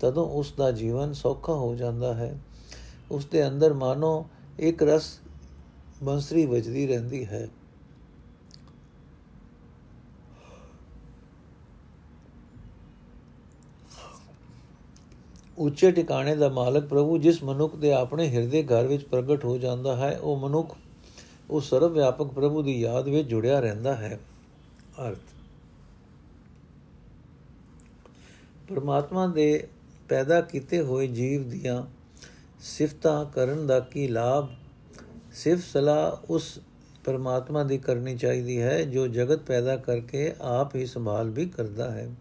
ਤਦੋਂ 0.00 0.26
ਉਸ 0.28 0.52
ਦਾ 0.52 0.70
ਜੀਵਨ 0.72 1.12
ਸੌਖਾ 1.12 1.52
ਹੋ 1.52 1.74
ਜਾਂਦਾ 1.74 2.14
ਹੈ। 2.14 2.40
ਉਸ 3.10 3.26
ਦੇ 3.26 3.48
ਅੰਦਰ 3.48 3.74
ਮਾਨੋ 3.74 4.26
ਇੱਕ 4.58 4.82
ਰਸ 4.82 5.20
ਬੰਸਰੀ 6.02 6.46
ਵੱਜਦੀ 6.46 6.86
ਰਹਿੰਦੀ 6.86 7.26
ਹੈ। 7.26 7.48
ਉੱਚੇ 15.58 15.90
ਟਿਕਾਣੇ 15.90 16.36
ਦਾ 16.36 16.48
ਮਾਲਕ 16.48 16.86
ਪ੍ਰਭੂ 16.86 17.18
ਜਿਸ 17.18 17.42
ਮਨੁੱਖ 17.42 17.76
ਦੇ 17.76 17.92
ਆਪਣੇ 17.92 18.28
ਹਿਰਦੇ 18.28 18.62
ਘਰ 18.62 18.86
ਵਿੱਚ 18.86 19.04
ਪ੍ਰਗਟ 19.04 19.44
ਹੋ 19.44 19.58
ਜਾਂਦਾ 19.58 19.96
ਹੈ, 19.96 20.18
ਉਹ 20.18 20.36
ਮਨੁੱਖ, 20.36 20.76
ਉਹ 21.50 21.60
ਸਰਵ 21.60 21.92
ਵਿਆਪਕ 21.92 22.26
ਪ੍ਰਭੂ 22.26 22.62
ਦੀ 22.62 22.80
ਯਾਦ 22.80 23.08
ਵਿੱਚ 23.08 23.28
ਜੁੜਿਆ 23.28 23.60
ਰਹਿੰਦਾ 23.60 23.94
ਹੈ। 23.94 24.20
ਅਰਥ। 25.08 25.18
ਪਰਮਾਤਮਾ 28.68 29.26
ਦੇ 29.26 29.68
ਪੈਦਾ 30.08 30.40
ਕੀਤੇ 30.40 30.80
ਹੋਏ 30.80 31.06
ਜੀਵ 31.06 31.48
ਦੀਆਂ 31.48 31.82
ਸਿਫਤਾਂ 32.60 33.24
ਕਰਨ 33.24 33.66
ਦਾ 33.66 33.80
ਕੀ 33.80 34.08
ਲਾਭ? 34.08 34.48
ਸਿਫਤ 35.32 35.62
ਸਲਾਹ 35.64 36.26
ਉਸ 36.30 36.58
ਪਰਮਾਤਮਾ 37.04 37.64
ਦੀ 37.64 37.78
ਕਰਨੀ 37.78 38.16
ਚਾਹੀਦੀ 38.16 38.62
ਹੈ 38.62 38.82
ਜੋ 38.82 39.06
ਜਗਤ 39.06 39.38
ਪੈਦਾ 39.38 39.76
ਕਰਕੇ 39.76 40.34
ਆਪ 40.40 40.76
ਹੀ 40.76 40.86
ਸੰਭਾਲ 40.86 41.30
ਵੀ 41.30 41.46
ਕਰਦਾ 41.46 41.90
ਹੈ। 41.90 42.14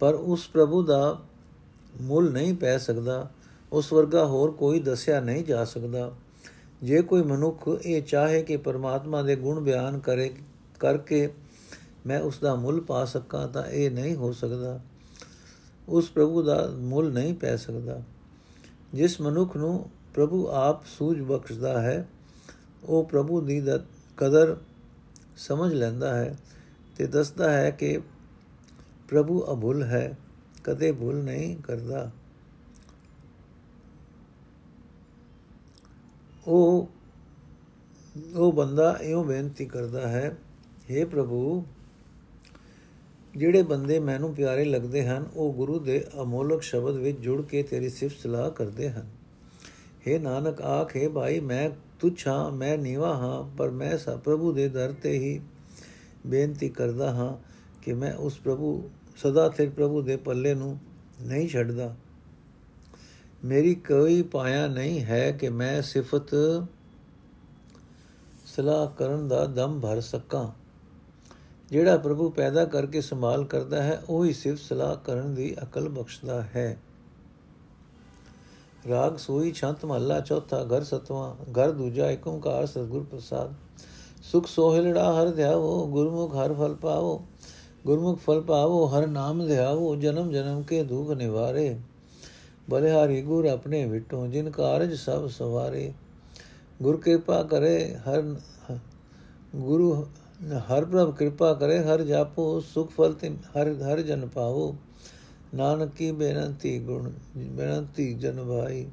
ਪਰ 0.00 0.14
ਉਸ 0.14 0.48
ਪ੍ਰਭੂ 0.48 0.82
ਦਾ 0.82 1.22
ਮੁੱਲ 2.00 2.32
ਨਹੀਂ 2.32 2.54
ਪੈ 2.54 2.78
ਸਕਦਾ। 2.78 3.30
ਉਸ 3.72 3.92
ਵਰਗਾ 3.92 4.26
ਹੋਰ 4.26 4.50
ਕੋਈ 4.50 4.80
ਦੱਸਿਆ 4.80 5.20
ਨਹੀਂ 5.20 5.44
ਜਾ 5.44 5.64
ਸਕਦਾ। 5.64 6.12
ਜੇ 6.82 7.02
ਕੋਈ 7.02 7.22
ਮਨੁੱਖ 7.22 7.68
ਇਹ 7.82 8.02
ਚਾਹੇ 8.02 8.42
ਕਿ 8.42 8.56
ਪਰਮਾਤਮਾ 8.56 9.22
ਦੇ 9.22 9.36
ਗੁਣ 9.36 9.60
ਬਿਆਨ 9.60 9.98
ਕਰੇ, 9.98 10.34
ਕਰਕੇ 10.80 11.30
ਮੈਂ 12.06 12.20
ਉਸ 12.20 12.38
ਦਾ 12.38 12.54
ਮੁੱਲ 12.54 12.80
ਪਾ 12.80 13.04
ਸਕਾਂ 13.04 13.48
ਤਾਂ 13.48 13.64
ਇਹ 13.66 13.90
ਨਹੀਂ 13.90 14.14
ਹੋ 14.14 14.32
ਸਕਦਾ। 14.32 14.80
ਉਸ 15.88 16.10
ਪ੍ਰਭੂ 16.10 16.42
ਦਾ 16.42 16.66
ਮੁੱਲ 16.78 17.12
ਨਹੀਂ 17.12 17.34
ਪੈ 17.34 17.56
ਸਕਦਾ। 17.56 18.02
ਜਿਸ 18.94 19.20
ਮਨੁੱਖ 19.20 19.56
ਨੂੰ 19.56 19.90
ਪ੍ਰਭੂ 20.14 20.46
ਆਪ 20.48 20.86
ਸੂਝ 20.86 21.20
ਬਖਸ਼ਦਾ 21.20 21.80
ਹੈ, 21.82 22.08
ਉਹ 22.84 23.04
ਪ੍ਰਭੂ 23.04 23.40
ਦੀ 23.40 23.62
ਕਦਰ 24.16 24.56
ਸਮਝ 25.36 25.72
ਲੈਂਦਾ 25.74 26.14
ਹੈ 26.14 26.36
ਤੇ 26.96 27.06
ਦੱਸਦਾ 27.06 27.52
ਹੈ 27.52 27.70
ਕਿ 27.70 28.00
ਪ੍ਰਭੂ 29.08 29.44
ਅਭੁੱਲ 29.52 29.82
ਹੈ, 29.82 30.18
ਕਦੇ 30.64 30.92
ਭੁੱਲ 30.92 31.16
ਨਹੀਂ 31.16 31.56
ਕਰਦਾ। 31.56 32.10
ਉਹ 36.46 36.88
ਉਹ 38.36 38.52
ਬੰਦਾ 38.52 38.98
ਇਉਂ 39.00 39.24
ਬੇਨਤੀ 39.24 39.66
ਕਰਦਾ 39.66 40.08
ਹੈ 40.08 40.36
हे 40.90 41.08
ਪ੍ਰਭੂ 41.08 41.64
ਜਿਹੜੇ 43.36 43.62
ਬੰਦੇ 43.62 43.98
ਮੈਨੂੰ 43.98 44.34
ਪਿਆਰੇ 44.34 44.64
ਲੱਗਦੇ 44.64 45.06
ਹਨ, 45.06 45.26
ਉਹ 45.34 45.52
ਗੁਰੂ 45.52 45.78
ਦੇ 45.78 46.04
ਅਮੋਲਕ 46.22 46.62
ਸ਼ਬਦ 46.62 46.94
ਵਿੱਚ 46.94 47.18
ਜੁੜ 47.18 47.42
ਕੇ 47.42 47.62
ਤੇਰੀ 47.62 47.88
ਸਿਫਤ 47.88 48.20
ਸਲਾਹ 48.20 48.50
ਕਰਦੇ 48.50 48.90
ਹਨ। 48.90 49.10
हे 50.08 50.20
ਨਾਨਕ, 50.20 50.62
ਆਖੇ 50.62 51.08
ਭਾਈ, 51.08 51.40
ਮੈਂ 51.40 51.70
ਤੁਛਾ 52.00 52.50
ਮੈਂ 52.50 52.78
ਨੀਵਾ 52.78 53.14
ਹਾਂ, 53.14 53.56
ਪਰ 53.56 53.70
ਮੈਂ 53.70 53.98
ਸਾ, 53.98 54.16
ਪ੍ਰਭੂ 54.16 54.52
ਦੇ 54.52 54.68
ਦਰ 54.68 54.94
ਤੇ 55.02 55.18
ਹੀ 55.18 55.40
ਬੇਨਤੀ 56.26 56.68
ਕਰਦਾ 56.68 57.10
ਹਾਂ 57.10 57.36
ਕਿ 57.82 57.92
ਮੈਂ 57.92 58.14
ਉਸ 58.14 58.38
ਪ੍ਰਭੂ, 58.38 58.90
ਸਦਾ 59.16 59.50
ਸਿਰ 59.56 59.70
ਪ੍ਰਭੂ 59.70 60.02
ਦੇ 60.02 60.16
ਪੱਲੇ 60.16 60.54
ਨੂੰ 60.54 60.78
ਨਹੀਂ 61.22 61.48
ਛੱਡਦਾ। 61.48 61.96
ਮੇਰੀ 63.44 63.74
ਕੋਈ 63.74 64.22
ਪਾਇਆ 64.22 64.66
ਨਹੀਂ 64.66 65.04
ਹੈ 65.04 65.32
ਕਿ 65.32 65.48
ਮੈਂ 65.48 65.82
ਸਿਫਤ 65.82 66.34
ਸਲਾਹ 68.46 68.86
ਕਰਨ 68.86 69.28
ਦਾ 69.28 69.44
ਦਮ 69.44 69.80
ਭਰ 69.80 70.00
ਸਕਾਂ। 70.00 70.65
ਜਿਹੜਾ 71.70 71.96
ਪ੍ਰਭੂ 71.96 72.30
ਪੈਦਾ 72.30 72.64
ਕਰਕੇ 72.64 73.00
ਸੰਭਾਲ 73.00 73.44
ਕਰਦਾ 73.44 73.82
ਹੈ, 73.82 74.02
ਉਹ 74.08 74.24
ਹੀ 74.24 74.32
ਸਿਫਤ 74.32 74.58
ਸਲਾਹ 74.58 74.96
ਕਰਨ 74.96 75.34
ਦੀ 75.34 75.54
ਅਕਲ 75.62 75.88
ਬਖਸ਼ਦਾ 75.88 76.42
ਹੈ। 76.42 76.76
ਰਾਗ 78.88 79.16
ਸੋਈ 79.16 79.52
ਛੰਤ 79.52 79.84
ਮਹੱਲਾ 79.84 80.20
ਚੌਥਾ, 80.20 80.62
ਘਰ 80.64 80.84
ਸਤਵਾਂ, 80.84 81.34
ਘਰ 81.52 81.70
ਦੂਜਾ 81.70 82.10
ਏਕ 82.10 82.26
ਓੰਕਾਰ 82.26 82.66
ਸਤਿਗੁਰ 82.66 83.04
ਪ੍ਰਸਾਦ। 83.04 83.54
ਸੁਖ 84.22 84.46
ਸੋਹਿਲੜਾ 84.46 85.12
ਹਰ 85.12 85.30
ਧਿਆਵੋ, 85.30 85.86
ਗੁਰਮੁਖ 85.86 86.36
ਹਰ 86.36 86.52
ਫਲ 86.54 86.74
ਪਾਵੋ, 86.74 87.22
ਗੁਰਮੁਖ 87.86 88.18
ਫਲ 88.18 88.40
ਪਾਵੋ, 88.40 88.86
ਹਰ 88.86 89.06
ਨਾਮ 89.06 89.46
ਧਿਆਵੋ 89.46 89.96
ਜਨਮ 89.96 90.30
ਜਨਮ 90.30 90.62
ਕੇ 90.62 90.82
ਦੁਖ 90.82 91.10
ਨਿਵਾਰੇ। 91.10 91.78
ਬਲਿਹਾਰੀ 92.70 93.22
ਗੁਰ 93.22 93.44
ਆਪਣੇ 93.44 93.84
ਵਿਟੋ, 93.86 94.26
ਜਿਨ 94.26 94.50
ਕਾਰਜ 94.50 94.94
ਸਭ 94.94 95.28
ਸਵਾਰੇ। 95.28 95.92
ਗੁਰ 96.82 96.96
ਕਿਰਪਾ 96.96 97.42
ਕਰੇ, 97.42 97.94
ਹਰ 97.94 98.22
ਗੁਰੂ 99.56 100.06
ਹਰ 100.44 100.84
ਪ੍ਰਭ 100.84 101.16
ਕਿਰਪਾ 101.16 101.54
ਕਰੇ, 101.54 101.78
ਹਰ 101.78 102.02
ਜਾਪੋ, 102.02 102.60
ਸੁਖ 102.60 102.90
ਫਲ 102.90 103.12
ਤਿਨ 103.12 103.36
ਹਰ 103.36 103.74
ਹਰ 103.82 104.00
ਜਨ 104.00 104.28
ਪਾਵੋ 104.28 104.76
ਨਾਨਕ 105.54 105.90
ਕੀ 105.94 106.12
ਬੇਨਤੀ 106.12 106.78
ਗੁਣ, 106.78 107.10
ਬੇਨਤੀ 107.36 108.14
ਜਨ 108.14 108.44
ਭਾਈ। 108.44 108.86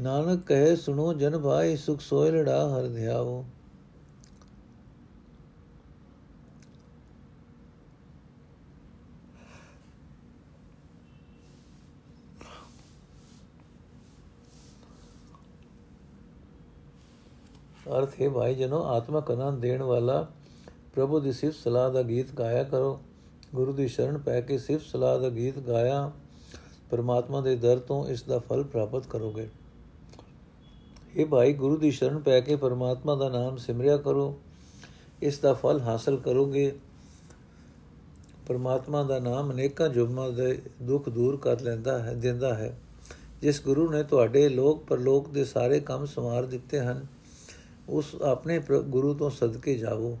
ਨਾਨਕ 0.00 0.46
ਕਹੇ 0.46 0.76
ਸੁਣੋ 0.76 1.12
ਜਨ 1.12 1.38
ਭਾਈ, 1.38 1.76
ਸੁਖ 1.76 2.00
ਸੋਇ 2.00 2.30
ਲੜਾ 2.30 2.78
ਹਰ 2.78 2.88
ਧਿਆਵੋ 2.88 3.44
ਅਰਥ 17.98 18.10
ਹੈ 18.22 18.28
ਭਾਈ 18.28 18.54
ਜਨੋ 18.54 18.84
ਆਤਮਕ 18.84 19.30
ਆਨੰਦ 19.30 19.60
ਦੇਣ 19.60 19.82
ਵਾਲਾ 19.82 20.26
ਪ੍ਰਭੂ 20.94 21.20
ਦੀ 21.20 21.32
ਸਿਫਤ 21.32 21.56
ਸਲਾਹ 21.56 21.90
ਦਾ 21.90 22.02
ਗੀਤ 22.02 22.32
ਗਾਇਆ 22.38 22.62
ਕਰੋ। 22.62 23.00
ਗੁਰੂ 23.54 23.72
ਦੀ 23.72 23.88
ਸ਼ਰਨ 23.88 24.18
ਪੈ 24.18 24.40
ਕੇ 24.40 24.58
ਸਿਫਤ 24.58 24.86
ਸਲਾਹ 24.86 25.18
ਦਾ 25.18 25.28
ਗੀਤ 25.28 25.58
ਗਾਇਆ, 25.58 26.12
ਪਰਮਾਤਮਾ 26.90 27.40
ਦੇ 27.40 27.56
ਦਰ 27.56 27.78
ਤੋਂ 27.78 28.08
ਇਸ 28.08 28.22
ਦਾ 28.22 28.38
ਫਲ 28.38 28.64
ਪ੍ਰਾਪਤ 28.64 29.06
ਕਰੋਗੇ। 29.06 29.48
ਇਹ 31.16 31.26
ਭਾਈ, 31.26 31.52
ਗੁਰੂ 31.52 31.76
ਦੀ 31.76 31.90
ਸ਼ਰਨ 31.90 32.18
ਪੈ 32.18 32.40
ਕੇ 32.40 32.56
ਪਰਮਾਤਮਾ 32.56 33.14
ਦਾ 33.14 33.28
ਨਾਮ 33.28 33.56
ਸਿਮਰਿਆ 33.56 33.96
ਕਰੋ। 33.96 34.40
ਇਸ 35.22 35.38
ਦਾ 35.38 35.52
ਫਲ 35.52 35.80
ਹਾਸਲ 35.80 36.16
ਕਰੋਗੇ। 36.16 36.78
ਪਰਮਾਤਮਾ 38.48 39.02
ਦਾ 39.02 39.18
ਨਾਮ 39.18 39.52
ਅਨੇਕਾਂ 39.52 39.88
ਜੁਰਮਾਂ 39.88 40.30
ਦੇ 40.30 40.62
ਦੁੱਖ 40.82 41.08
ਦੂਰ 41.08 41.36
ਕਰ 41.36 41.60
ਲੈਂਦਾ 41.60 42.02
ਹੈ, 42.02 42.14
ਦਿੰਦਾ 42.14 42.54
ਹੈ। 42.54 42.78
ਜਿਸ 43.42 43.64
ਗੁਰੂ 43.64 43.90
ਨੇ 43.90 44.02
ਤੁਹਾਡੇ 44.02 44.48
ਲੋਕ 44.48 44.84
ਪਰਲੋਕ 44.84 45.28
ਦੇ 45.28 45.44
ਸਾਰੇ 45.44 45.80
ਕੰਮ 45.80 46.04
ਸੰਵਾਰ 46.04 46.46
ਦਿੱਤੇ 46.46 46.80
ਹਨ 46.80 47.06
ਉਸ 47.90 48.14
ਆਪਣੇ 48.22 48.58
ਗੁਰੂ 48.88 49.14
ਤੋਂ 49.14 49.30
ਸਦਕੇ 49.30 49.76
ਜਾਵੋ। 49.76 50.18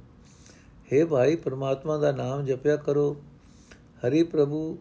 हे 0.92 1.06
ਭਾਈ, 1.06 1.36
ਪ੍ਰਮਾਤਮਾ 1.36 1.96
ਦਾ 1.96 2.12
ਨਾਮ 2.12 2.44
ਜਪਿਆ 2.44 2.76
ਕਰੋ। 2.76 3.16
ਹਰੀ 4.06 4.22
ਪ੍ਰਭੂ 4.22 4.78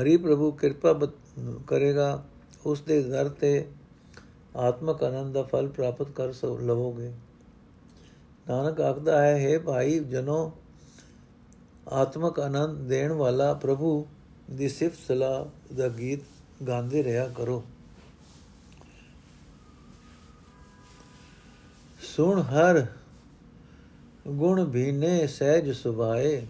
ਹਰੀ 0.00 0.16
ਪ੍ਰਭੂ 0.16 0.50
ਕਿਰਪਾ 0.50 1.00
ਕਰੇਗਾ। 1.66 2.24
ਉਸ 2.66 2.80
ਦੇ 2.80 3.02
ਦਰ 3.02 3.28
ਤੇ 3.28 3.68
ਆਤਮਕ 4.56 5.02
ਆਨੰਦ 5.02 5.34
ਦਾ 5.34 5.42
ਫਲ 5.42 5.68
ਪ੍ਰਾਪਤ 5.68 6.10
ਕਰ 6.10 6.28
ਲਵੋਗੇ। 6.60 7.12
ਨਾਨਕ 8.48 8.80
ਆਖਦਾ 8.80 9.22
ਹੈ 9.22 9.34
हे 9.46 9.62
ਭਾਈ, 9.62 9.98
ਜਨੋ, 9.98 10.52
ਆਤਮਕ 11.88 12.40
ਆਨੰਦ 12.40 12.78
ਦੇਣ 12.78 13.12
ਵਾਲਾ 13.12 13.54
ਪ੍ਰਭੂ 13.54 14.06
ਦੀ 14.50 14.68
ਸਿਫਤ 14.68 14.98
ਸਲਾਹ 15.08 15.74
ਦਾ 15.74 15.88
ਗੀਤ 15.88 16.20
ਗਾਉਂਦੇ 16.68 17.04
ਰਿਹਾ 17.04 17.28
ਕਰੋ। 17.28 17.64
ਸੁਣ 22.18 22.40
ਹਰ 22.40 22.86
ਗੁਣ 24.28 24.64
ਭੀਨੇ 24.64 25.26
ਸਹਿਜ 25.26 25.70
ਸੁਭਾਏ। 25.70 26.46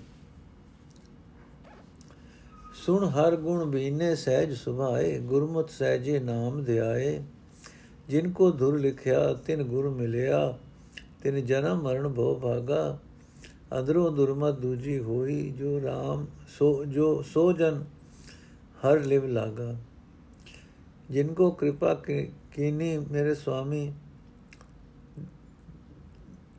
ਸੁਣ 2.74 3.08
ਹਰ 3.08 3.36
ਗੁਣ 3.36 3.70
ਭੀਨੇ 3.70 4.14
ਸਹਿਜ 4.14 4.54
ਸੁਭਾਏ, 4.54 5.18
ਗੁਰਮਤਿ 5.18 5.72
ਸਹਿਜੇ 5.72 6.18
ਨਾਮ 6.18 6.64
ਧਿਆਏ। 6.64 7.22
ਜਿਨ 8.08 8.32
ਕੋ 8.32 8.50
ਧੁਰ 8.50 8.78
ਲਿਖਿਆ, 8.78 9.34
ਤਿਨ 9.34 9.62
ਗੁਰ 9.62 9.90
ਮਿਲਿਆ। 9.90 10.58
ਤਿਨ 11.22 11.44
ਜਨਮ 11.44 11.82
ਮਰਨ 11.82 12.08
ਭੋ 12.08 12.34
ਭਾਗਾ। 12.34 12.98
ਅਦਰੋ 13.78 14.10
ਦੁਰਮਤ 14.10 14.58
ਦੂਜੀ 14.58 14.98
ਹੋਈ, 14.98 15.50
ਜੋ 15.50 15.78
RAM 15.78 16.26
ਸੋ, 16.58 16.84
ਜੋ 16.84 17.22
ਸੋ 17.22 17.52
ਜਨ 17.52 17.84
ਹਰ 18.84 19.00
ਲਿਵ 19.00 19.26
ਲਾਗਾ। 19.26 19.74
ਜਿਨ 21.10 21.34
ਕੋ 21.34 21.50
ਕਿਰਪਾ 21.50 21.94
ਕੀਨੀ 22.52 22.98
ਮੇਰੇ 22.98 23.34
ਸੁਆਮੀ 23.34 23.92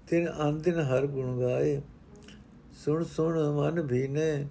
ਤਿਨ 0.09 0.29
ਅੰਤਿਨ 0.41 0.79
ਹਰ 0.79 1.07
ਗੁਣ 1.07 1.41
ਗਾਏ, 1.41 1.81
ਸੁਣ 2.85 3.03
ਸੁਣ 3.03 3.51
ਮਨ 3.51 3.87
ਭੀਨੇ। 3.87 4.47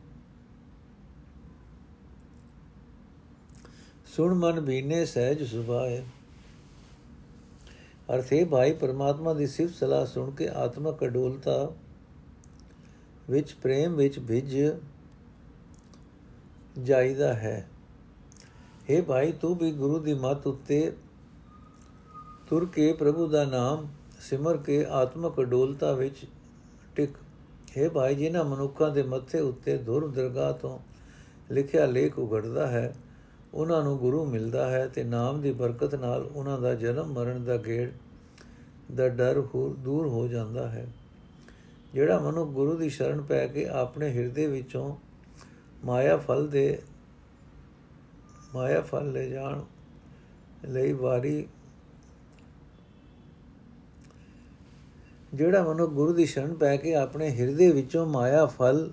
ਸੁਣ 4.06 4.34
ਮਨ 4.34 4.60
ਭੀਨੇ, 4.60 5.04
ਸਹਿਜ 5.04 5.42
ਸੁਭਾਏ। 5.42 6.04
ਅਰਥੇ 8.14 8.44
ਭਾਈ, 8.44 8.72
ਪਰਮਾਤਮਾ 8.72 9.34
ਦੀ 9.34 9.46
ਸਿਫਤ 9.46 9.74
ਸਲਾਹ 9.74 10.06
ਸੁਣ 10.06 10.30
ਕੇ 10.30 10.48
ਆਤਮਕ 10.48 11.04
ਅਡੋਲਤਾ 11.04 11.72
ਵਿੱਚ 13.30 13.52
ਪ੍ਰੇਮ 13.52 13.96
ਵਿੱਚ 13.96 14.18
ਭਿੱਜ 14.18 14.56
ਜਾਈਦਾ 16.82 17.34
ਹੈ। 17.34 17.68
हे 18.90 19.02
ਭਾਈ, 19.02 19.32
ਤੂੰ 19.32 19.58
ਵੀ 19.58 19.72
ਗੁਰੂ 19.72 19.98
ਦੀ 19.98 20.14
ਮੱਤ 20.14 20.46
ਉੱਤੇ 20.46 20.92
ਤੁਰ 22.46 22.66
ਕੇ 22.66 22.92
ਪ੍ਰਭੂ 22.92 23.26
ਦਾ 23.26 23.44
ਨਾਮ 23.44 23.88
ਸਿਮਰ 24.18 24.57
ਕੇ 24.57 24.85
ਆਤਮਕ 24.90 25.40
ਅਡੋਲਤਾ 25.40 25.92
ਵਿੱਚ 25.92 26.24
ਟਿਕ। 26.94 27.11
हे 27.78 27.90
ਭਾਈ, 27.90 28.14
ਜਿਨ੍ਹਾਂ 28.14 28.44
ਮਨੁੱਖਾਂ 28.44 28.90
ਦੇ 28.90 29.02
ਮੱਥੇ 29.02 29.40
ਉੱਤੇ 29.40 29.76
ਧੁਰ 29.78 30.09
ਦਰਗਾਹ 30.09 30.52
ਤੋਂ 30.52 30.78
ਲਿਖਿਆ 31.50 31.87
ਲੇਖ 31.87 32.18
ਉਗੜਦਾ 32.18 32.66
ਹੈ, 32.66 32.94
ਉਹਨਾਂ 33.54 33.83
ਨੂੰ 33.83 33.98
ਗੁਰੂ 33.98 34.24
ਮਿਲਦਾ 34.24 34.70
ਹੈ 34.70 34.87
ਤੇ 34.87 35.04
ਨਾਮ 35.04 35.40
ਦੀ 35.40 35.52
ਬਰਕਤ 35.52 35.94
ਨਾਲ 35.94 36.22
ਉਹਨਾਂ 36.24 36.61
ਦਾ 36.61 36.74
ਜਨਮ 36.74 37.12
ਮਰਨ 37.12 37.44
ਦਾ 37.44 37.57
ਗੇੜ 37.57 37.90
ਦਾ 38.94 39.09
ਡਰ 39.09 39.40
ਦੂਰ 39.78 40.07
ਹੋ 40.07 40.26
ਜਾਂਦਾ 40.28 40.68
ਹੈ। 40.68 40.87
ਜਿਹੜਾ 41.94 42.18
ਮਨੁ 42.18 42.44
ਗੁਰੂ 42.46 42.76
ਦੀ 42.76 42.88
ਸ਼ਰਨ 42.88 43.20
ਪੈ 43.22 43.46
ਕੇ 43.46 43.66
ਆਪਣੇ 43.68 44.11
ਹਿਰਦੇ 44.11 44.46
ਵਿੱਚੋਂ 44.46 44.96
ਮਾਇਆ 45.85 46.16
ਫਲ 46.16 46.48
ਦੇ, 46.48 46.78
ਮਾਇਆ 48.54 48.81
ਫਲ 48.81 49.12
ਲੈ 49.12 49.26
ਜਾਣ 49.26 49.62
ਲਈ 50.68 50.92
ਵਾਰੀ 50.92 51.46
ਜਿਹੜਾ 55.34 55.62
ਮਨੁ 55.62 55.86
ਗੁਰੂ 55.86 56.12
ਦੀ 56.12 56.26
ਸ਼ਰਨ 56.26 56.54
ਪੈ 56.54 56.76
ਕੇ 56.76 56.94
ਆਪਣੇ 56.94 57.28
ਹਿਰਦੇ 57.30 57.70
ਵਿੱਚੋਂ 57.70 58.06
ਮਾਇਆ 58.06 58.46
ਫਲ 58.46 58.92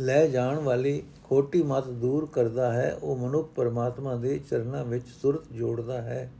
ਲੈ 0.00 0.26
ਜਾਣ 0.26 0.58
ਵਾਲੀ 0.58 1.02
ਖੋਟੀ 1.24 1.62
ਮਤ 1.62 1.88
ਦੂਰ 1.88 2.28
ਕਰਦਾ 2.32 2.72
ਹੈ, 2.72 2.98
ਉਹ 3.02 3.16
ਮਨੁੱਖ 3.16 3.50
ਪਰਮਾਤਮਾ 3.54 4.16
ਦੇ 4.16 4.40
ਚਰਨਾਂ 4.50 4.84
ਵਿੱਚ 4.84 5.04
ਸੁਰਤ 5.22 5.52
ਜੋੜਦਾ 5.52 6.02
ਹੈ। 6.02 6.30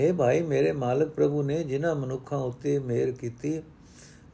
हे 0.00 0.14
ਭਾਈ, 0.14 0.42
ਮੇਰੇ 0.42 0.72
ਮਾਲਕ 0.72 1.08
ਪ੍ਰਭੂ 1.08 1.42
ਨੇ 1.42 1.64
ਜਿਨ੍ਹਾਂ 1.64 1.94
ਮਨੁੱਖਾਂ 1.94 2.38
ਉੱਤੇ 2.38 2.78
ਮਿਹਰ 2.78 3.10
ਕੀਤੀ 3.10 3.62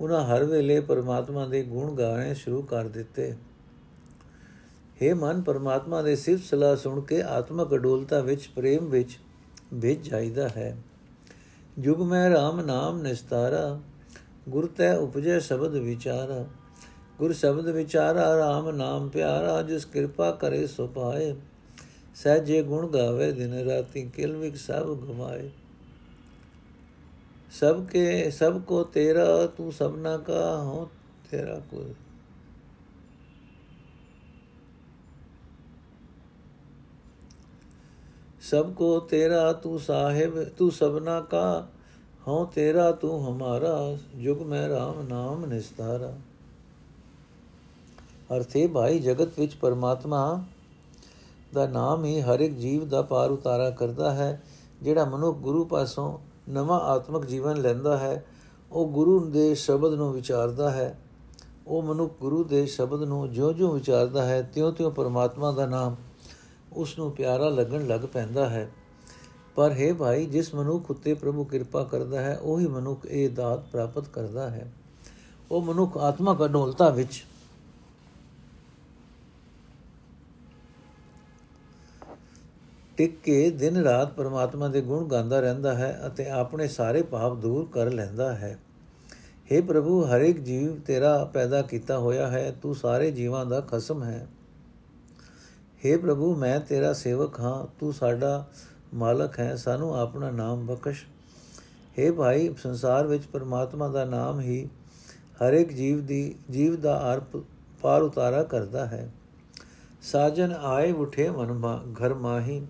ਉਹਨਾਂ 0.00 0.24
ਹਰ 0.24 0.44
ਵੇਲੇ 0.44 0.80
ਪਰਮਾਤਮਾ 0.80 1.46
ਦੇ 1.46 1.62
ਗੁਣ 1.62 1.94
ਗਾਣੇ 1.94 2.34
ਸ਼ੁਰੂ 2.34 2.62
ਕਰ 2.62 2.88
ਦਿੱਤੇ। 2.88 3.34
हे 5.02 5.16
ਮਨ, 5.16 5.40
ਪਰਮਾਤਮਾ 5.42 6.02
ਦੇ 6.02 6.16
ਸਿਫਤ 6.16 6.44
ਸਲਾਹ 6.44 6.76
ਸੁਣ 6.76 7.00
ਕੇ 7.00 7.22
ਆਤਮਕ 7.22 7.74
ਅਡੋਲਤਾ 7.74 8.20
ਵਿੱਚ, 8.20 8.48
ਪ੍ਰੇਮ 8.48 8.84
ਵਿੱਚ 8.84 9.18
ਭਿੱਜ 9.82 10.08
ਜਾਂਦਾ 10.08 10.48
ਹੈ। 10.48 10.76
ਜੁਗ 11.78 12.02
ਮੈਂ 12.02 12.36
RAM 12.36 12.66
ਨਾਮ 12.66 13.02
ਨਿਸਤਾਰਾ, 13.02 13.80
ਗੁਰ 14.48 14.66
ਤੈ 14.66 14.96
ਉਪਜੈ 14.96 15.38
ਸ਼ਬਦ 15.38 15.74
ਵਿਚਾਰਾ। 15.74 16.46
ਗੁਰ 17.18 17.32
ਸ਼ਬਦ 17.32 17.68
ਵਿਚਾਰਾ 17.68 18.24
RAM 18.38 18.76
ਨਾਮ 18.76 19.08
ਪਿਆਰਾ, 19.08 19.62
ਜਿਸ 19.62 19.84
ਕਿਰਪਾ 19.84 20.30
ਕਰੇ 20.30 20.66
ਸੋ 20.66 20.86
ਪਾਏ। 20.86 21.34
ਸਹਜੇ 22.14 22.62
ਗੁਣ 22.62 22.86
ਗਾਵੇ 22.86 23.32
ਦਿਨ 23.32 23.54
ਰਾਤੀ, 23.54 24.02
ਕਿਲ 24.02 24.36
ਵਿਕ 24.36 24.56
ਸਭ 24.56 24.96
ਗਮਾਏ। 24.96 25.50
ਸਭ 27.50 27.84
ਕੇ, 27.84 28.30
ਸਭ 28.30 28.60
ਕੋ 28.60 28.84
ਤੇਰਾ, 28.84 29.46
ਤੂੰ 29.46 29.72
ਸਭਨਾ 29.72 30.16
ਕਾ 30.16 30.62
ਹੋ 30.62 30.90
ਤੇਰਾ 31.30 31.60
ਕੋਈ। 31.70 31.94
ਸਭ 38.50 38.72
ਕੋ 38.72 39.00
ਤੇਰਾ 39.00 39.52
ਤੂੰ 39.52 39.78
ਸਾਹਿਬ, 39.78 40.44
ਤੂੰ 40.44 40.70
ਸਭਨਾ 40.70 41.20
ਕਾ, 41.20 41.66
ਹਉ 42.28 42.46
ਤੇਰਾ 42.46 42.92
ਤੂੰ 42.92 43.28
ਹਮਾਰਾ, 43.28 43.96
ਜੁਗ 44.22 44.42
ਮੈਂ 44.42 44.68
RAM 44.68 45.08
ਨਾਮ 45.08 45.46
ਨਿਸਤਾਰਾ। 45.46 46.12
ਅਰਥੇ 48.36 48.66
ਭਾਈ, 48.66 48.98
ਜਗਤ 48.98 49.40
ਵਿੱਚ 49.40 49.54
ਪਰਮਾਤਮਾ 49.54 50.44
ਦਾ 51.54 51.66
ਨਾਮ 51.66 52.04
ਹੀ 52.04 52.20
ਹਰ 52.20 52.40
ਇੱਕ 52.40 52.54
ਜੀਵ 52.54 52.88
ਦਾ 52.88 53.02
ਪਾਰ 53.02 53.30
ਉਤਾਰਾ 53.30 53.70
ਕਰਦਾ 53.70 54.14
ਹੈ, 54.14 54.42
ਜਿਹੜਾ 54.82 55.04
ਮਨੁੱਖ 55.04 55.38
ਗੁਰੂ 55.38 55.64
ਪਾਸੋਂ 55.64 56.18
ਨਵਾਂ 56.48 56.80
ਆਤਮਿਕ 56.80 57.24
ਜੀਵਨ 57.24 57.60
ਲੈਂਦਾ 57.60 57.98
ਹੈ, 57.98 58.26
ਉਹ 58.72 58.88
ਗੁਰੂ 58.88 59.20
ਦੇ 59.20 59.54
ਸ਼ਬਦ 59.54 59.94
ਨੂੰ 59.94 60.12
ਵਿਚਾਰਦਾ 60.12 60.70
ਹੈ। 60.70 60.98
ਉਹ 61.66 61.82
ਮਨੁੱਖ 61.82 62.14
ਗੁਰੂ 62.20 62.44
ਦੇ 62.44 62.66
ਸ਼ਬਦ 62.66 63.02
ਨੂੰ 63.02 63.32
ਜਿਉਂ-ਜਿਉਂ 63.32 63.72
ਵਿਚਾਰਦਾ 63.72 64.24
ਹੈ, 64.24 64.42
ਤਿਉਂ-ਤਿਉਂ 64.42 64.90
ਪਰਮਾਤਮਾ 64.90 65.52
ਦਾ 65.52 65.66
ਨਾਮ 65.66 65.96
ਉਸ 66.76 66.98
ਨੂੰ 66.98 67.12
ਪਿਆਰਾ 67.12 67.48
ਲੱਗਣ 67.48 67.86
ਲੱਗ 67.86 68.00
ਪੈਂਦਾ 68.00 68.48
ਹੈ। 68.48 68.70
ਪਰ 69.54 69.72
ਹੈ 69.72 69.94
ਭਾਈ, 69.94 70.26
ਜਿਸ 70.26 70.54
ਮਨੁੱਖ 70.54 70.90
ਉਤੇ 70.90 71.14
ਪ੍ਰਭੂ 71.14 71.44
ਕਿਰਪਾ 71.44 71.84
ਕਰਦਾ 71.84 72.20
ਹੈ, 72.20 72.38
ਉਹੀ 72.42 72.66
ਮਨੁੱਖ 72.66 73.06
ਇਹ 73.06 73.30
ਦਾਤ 73.30 73.68
ਪ੍ਰਾਪਤ 73.68 74.08
ਕਰਦਾ 74.08 74.50
ਹੈ। 74.50 74.72
ਉਹ 75.50 75.62
ਮਨੁੱਖ 75.62 75.96
ਆਤਮਾ 75.96 76.38
ਅਡੋਲਤਾ 76.44 76.88
ਵਿੱਚ। 76.88 77.24
ਟਿਕ 82.96 83.20
ਕੇ 83.20 83.50
ਦਿਨ 83.50 83.76
ਰਾਤ 83.76 84.12
ਪਰਮਾਤਮਾ 84.12 84.68
ਦੇ 84.68 84.80
ਗੁਣ 84.80 85.04
ਗਾਉਂਦਾ 85.04 85.40
ਰਹਿੰਦਾ 85.40 85.74
ਹੈ 85.74 86.02
ਅਤੇ 86.06 86.30
ਆਪਣੇ 86.30 86.68
ਸਾਰੇ 86.68 87.02
ਪਾਪ 87.02 87.36
ਦੂਰ 87.36 87.68
ਕਰ 87.72 87.92
ਲੈਂਦਾ 87.92 88.34
ਹੈ। 88.34 88.58
हे 89.52 89.64
ਪ੍ਰਭੂ 89.64 90.04
ਹਰ 90.04 90.20
ਇੱਕ 90.20 90.38
ਜੀਵ 90.40 90.80
ਤੇਰਾ 90.80 91.24
ਪੈਦਾ 91.24 91.62
ਕੀਤਾ 91.62 91.98
ਹੋਇਆ 91.98 92.28
ਹੈ। 92.28 92.56
ਤੂੰ 92.62 92.74
ਸਾਰੇ 92.74 93.10
ਜੀਵਾਂ 93.10 93.46
ਦਾ 93.46 93.60
ਖਸਮ 93.60 94.04
ਹੈ। 94.04 94.26
हे 95.86 96.00
ਪ੍ਰਭੂ, 96.00 96.34
ਮੈਂ 96.36 96.60
ਤੇਰਾ 96.60 96.92
ਸੇਵਕ 96.92 97.40
ਹਾਂ, 97.40 97.66
ਤੂੰ 97.78 97.92
ਸਾਡਾ 97.92 98.46
ਮਾਲਕ 98.94 99.38
ਹੈ, 99.38 99.56
ਸਾਨੂੰ 99.56 99.94
ਆਪਣਾ 99.96 100.30
ਨਾਮ 100.30 100.66
ਬਖਸ਼। 100.66 101.04
हे 101.98 102.12
ਭਾਈ, 102.14 102.54
ਸੰਸਾਰ 102.62 103.06
ਵਿੱਚ 103.06 103.26
ਪਰਮਾਤਮਾ 103.26 103.88
ਦਾ 103.88 104.04
ਨਾਮ 104.04 104.40
ਹੀ 104.40 104.68
ਹਰ 105.42 105.52
ਇੱਕ 105.52 105.72
ਜੀਵ 105.72 106.06
ਦੀ, 106.06 106.34
ਜੀਵ 106.50 106.76
ਦਾ 106.76 106.96
ਆਰਪ 106.96 107.36
ਪਾਰ 107.82 108.02
ਉਤਾਰਾ 108.02 108.42
ਕਰਦਾ 108.42 108.86
ਹੈ। 108.86 109.12
ਸਾਜਨ 110.02 110.52
ਆਏ 110.52 110.92
ਉਠੇ 110.92 111.30
ਮਨ 111.30 111.92
ਘਰ 111.92 112.14
ਮਾਹੀ, 112.14 112.66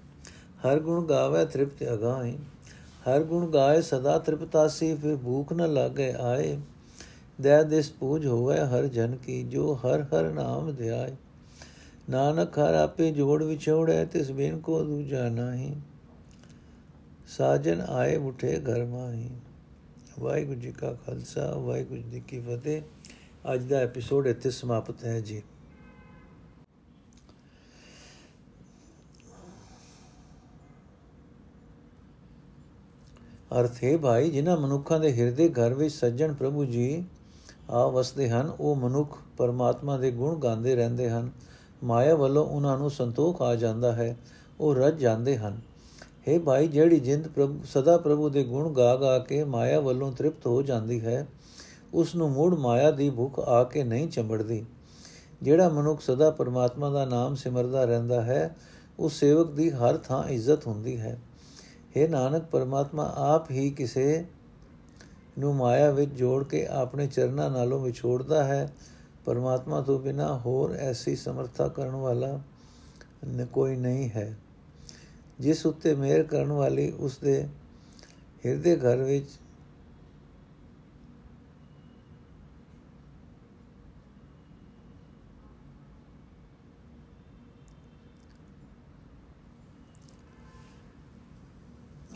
ਹਰ 0.66 0.80
ਗੁਣ 0.80 1.04
ਗਾਵੇ 1.04 1.44
ਤ੍ਰਿਪਤ 1.44 1.82
ਅਗਾਈ 1.92 2.36
ਹਰ 3.08 3.22
ਗੁਣ 3.22 3.46
ਗਾਏ 3.46 3.80
ਸਦਾ 3.80 4.18
ਤ੍ਰਿਪਤਾਸੀ, 4.18 4.94
ਫਿਰ 4.94 5.16
ਭੂਖ 5.16 5.52
ਨ 5.52 5.72
ਲਾਗੇ 5.72 6.12
ਆਏ। 6.12 6.58
ਦਇਆ 7.40 7.62
ਦਿਸ 7.62 7.90
ਪੂਜ 7.90 8.26
ਹੋਵੇ 8.26 8.58
ਹਰ 8.58 8.86
ਜਨ 8.86 9.16
ਕੀ, 9.16 9.42
ਜੋ 9.42 9.74
ਹਰ 9.74 10.02
ਹਰ 10.02 10.30
ਨਾਮ 10.30 10.74
ਧਿਆਏ। 10.74 11.16
ਨਾਨਕ 12.10 12.58
ਹਰ 12.58 12.74
ਆਪੇ 12.74 13.10
ਜੋੜ 13.12 13.42
ਵਿਛੋੜੈ, 13.42 14.04
ਤਿਸ 14.04 14.30
ਬਿਨ 14.30 14.60
ਕੋ 14.60 14.84
ਦੂਜਾ 14.84 15.28
ਨਹੀਂ। 15.28 15.76
ਸਾਜਨ 17.28 17.80
ਆਏ 17.80 18.16
ਉਠੇ 18.16 18.60
ਘਰ 18.60 18.84
ਮਾਹੀ। 18.84 19.30
ਵਾਹਿਗੁਰੂ 20.18 20.60
ਜੀ 20.60 20.72
ਕਾ 20.72 20.92
ਖਾਲਸਾ, 20.92 21.54
ਵਾਹਿਗੁਰੂ 21.54 22.02
ਜੀ 22.02 22.20
ਕੀ 22.20 22.40
ਫਤਿਹ। 22.40 22.82
ਅੱਜ 23.54 23.62
ਦਾ 23.62 23.76
ਐਪੀਸੋਡ 23.76 24.26
ਇੱਥੇ 24.26 24.50
ਸਮਾਪਤ 24.50 25.04
ਹੈ 25.04 25.20
ਜੀ। 25.20 25.42
ਅਰਥ 33.60 33.84
ਹੈ 33.84 33.98
ਭਾਈ, 33.98 34.30
ਜਿਨ੍ਹਾਂ 34.30 34.56
ਮਨੁੱਖਾਂ 34.56 35.00
ਦੇ 35.00 35.12
ਹਿਰਦੇ 35.12 35.48
ਘਰ 35.48 35.74
ਵਿੱਚ 35.74 35.94
ਸੱਜਣ 35.94 36.34
ਪ੍ਰਭੂ 36.34 36.64
ਜੀ 36.64 37.04
ਆ 37.70 37.86
ਵਸਦੇ 37.86 38.30
ਹਨ, 38.30 38.52
ਉਹ 38.60 38.76
ਮਨੁੱਖ 38.76 39.18
ਪਰਮਾਤਮਾ 39.36 39.98
ਦੇ 39.98 40.10
ਗੁਣ 40.10 40.38
ਗਾਉਂਦੇ 40.38 40.76
ਰਹਿੰਦੇ 40.76 41.10
ਹਨ। 41.10 41.30
ਮਾਇਆ 41.84 42.14
ਵੱਲੋਂ 42.14 42.46
ਉਹਨਾਂ 42.46 42.78
ਨੂੰ 42.78 42.90
ਸੰਤੋਖ 42.90 43.42
ਆ 43.42 43.54
ਜਾਂਦਾ 43.54 43.92
ਹੈ, 43.92 44.16
ਉਹ 44.60 44.74
ਰੱਜ 44.74 44.98
ਜਾਂਦੇ 44.98 45.36
ਹਨ। 45.36 45.60
हे 46.28 46.40
ਭਾਈ, 46.40 46.68
ਜਿਹੜੀ 46.68 47.00
ਜਿੰਦ 47.00 47.28
ਪ੍ਰਭੂ, 47.28 47.60
ਸਦਾ 47.64 47.98
ਪ੍ਰਭੂ 47.98 48.28
ਦੇ 48.28 48.44
ਗੁਣ 48.44 48.72
ਗਾ 48.72 48.96
ਗਾ 48.96 49.18
ਕੇ 49.18 49.44
ਮਾਇਆ 49.44 49.80
ਵੱਲੋਂ 49.80 50.12
ਤ੍ਰਿਪਤ 50.12 50.46
ਹੋ 50.46 50.62
ਜਾਂਦੀ 50.62 51.00
ਹੈ, 51.00 51.26
ਉਸ 51.94 52.14
ਨੂੰ 52.14 52.30
ਮੂੜ 52.30 52.58
ਮਾਇਆ 52.58 52.90
ਦੀ 52.90 53.10
ਭੁੱਖ 53.10 53.38
ਆ 53.38 53.64
ਕੇ 53.64 53.84
ਨਹੀਂ 53.84 54.08
ਚੰਬੜਦੀ। 54.08 54.64
ਜਿਹੜਾ 55.42 55.68
ਮਨੁੱਖ 55.68 56.00
ਸਦਾ 56.00 56.30
ਪਰਮਾਤਮਾ 56.30 56.90
ਦਾ 56.90 57.04
ਨਾਮ 57.04 57.34
ਸਿਮਰਦਾ 57.34 57.84
ਰਹਿੰਦਾ 57.84 58.22
ਹੈ 58.22 58.56
ਉਸ 58.98 59.12
ਸੇਵਕ 59.12 59.50
ਦੀ 59.50 59.70
ਹਰ 59.70 59.96
ਥਾਂ 59.96 60.24
ਇੱਜ਼ਤ 60.24 60.66
ਹੁੰਦੀ 60.66 61.00
ਹੈ। 61.00 61.20
हे 61.96 62.10
ਨਾਨਕ, 62.10 62.44
ਪਰਮਾਤਮਾ 62.44 63.12
ਆਪ 63.16 63.50
ਹੀ 63.50 63.70
ਕਿਸੇ 63.70 64.24
ਨੂੰ 65.38 65.54
ਮਾਇਆ 65.54 65.90
ਵਿੱਚ 65.90 66.10
ਜੋੜ 66.10 66.44
ਕੇ 66.44 66.66
ਆਪਣੇ 66.66 67.06
ਚਰਨਾਂ 67.06 67.50
ਨਾਲੋਂ 67.50 67.80
ਵਿਛੋੜਦਾ 67.80 68.44
ਹੈ 68.44 68.72
ਪਰਮਾਤਮਾ 69.26 69.80
ਤੋਂ 69.80 69.98
ਬਿਨਾ 69.98 70.36
ਹੋਰ 70.38 70.72
ਐਸੀ 70.72 71.16
ਸਮਰੱਥਾ 71.16 71.68
ਕਰਨ 71.68 71.94
ਵਾਲਾ 71.96 72.38
ਕੋਈ 73.52 73.76
ਨਹੀਂ 73.76 74.08
ਹੈ। 74.10 74.36
ਜਿਸ 75.40 75.64
ਉੱਤੇ 75.66 75.94
ਮਿਹਰ 75.94 76.22
ਕਰਨ 76.22 76.52
ਵਾਲੀ 76.52 76.90
ਉਸ 76.90 77.18
ਦੇ 77.18 77.48
ਹਿਰਦੇ 78.46 78.76
ਘਰ 78.76 78.96
ਵਿੱਚ 78.96 79.38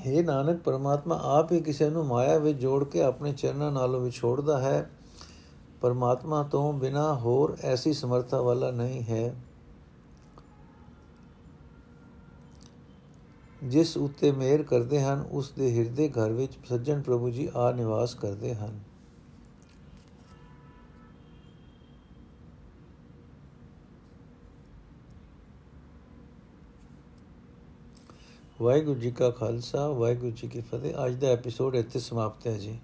हे 0.01 0.23
ਨਾਨਕ, 0.25 0.59
ਪਰਮਾਤਮਾ 0.59 1.21
ਆਪ 1.23 1.53
ਹੀ 1.53 1.61
ਕਿਸੇ 1.61 1.89
ਨੂੰ 1.91 2.07
ਮਾਇਆ 2.07 2.39
ਵਿੱਚ 2.39 2.59
ਜੋੜ 2.59 2.85
ਕੇ 2.85 3.03
ਆਪਣੇ 3.03 3.33
ਚਰਨਾਂ 3.33 3.71
ਨਾਲੋਂ 3.73 4.01
ਵਿਛੋੜਦਾ 4.01 4.61
ਹੈ। 4.61 4.91
ਪਰਮਾਤਮਾ 5.81 6.43
ਤੋਂ 6.43 6.73
ਬਿਨਾ 6.73 7.15
ਹੋਰ 7.15 7.57
ਐਸੀ 7.63 7.93
ਸਮਰੱਥਾ 7.93 8.41
ਵਾਲਾ 8.41 8.71
ਨਹੀਂ 8.71 9.03
ਹੈ। 9.03 9.35
ਜਿਸ 13.65 13.97
ਉਤੇ 13.97 14.33
ਮਿਹਰ 14.33 14.63
ਕਰਦੇ 14.63 15.03
ਹਨ, 15.03 15.29
ਉਸ 15.31 15.51
ਦੇ 15.51 15.79
ਹਿਰਦੇ 15.79 16.09
ਘਰ 16.09 16.31
ਵਿੱਚ 16.31 16.53
ਸੱਜਣ 16.69 17.03
ਪ੍ਰਭੂ 17.03 17.31
ਜੀ 17.31 17.49
ਆ 17.57 17.73
ਨਿਵਾਸ 17.73 18.15
ਕਰਦੇ 18.15 18.55
ਹਨ। 18.55 18.81
ਵਾਹਿਗੁਰੂ 28.61 29.01
ਜੀ 29.01 29.11
ਕਾ 29.11 29.31
ਖਾਲਸਾ, 29.31 29.89
ਵਾਹਿਗੁਰੂ 29.89 30.31
ਜੀ 30.31 30.49
ਕੀ 30.49 30.61
ਫਤਿਹ। 30.61 31.07
ਅੱਜ 31.07 31.15
ਦਾ 31.15 31.27
ਐਪੀਸੋਡ 31.27 31.75
ਇੱਥੇ 31.75 31.99
ਸਮਾਪਤ 31.99 32.47
ਹੈ 32.47 32.59
ਜੀ। 32.59 32.79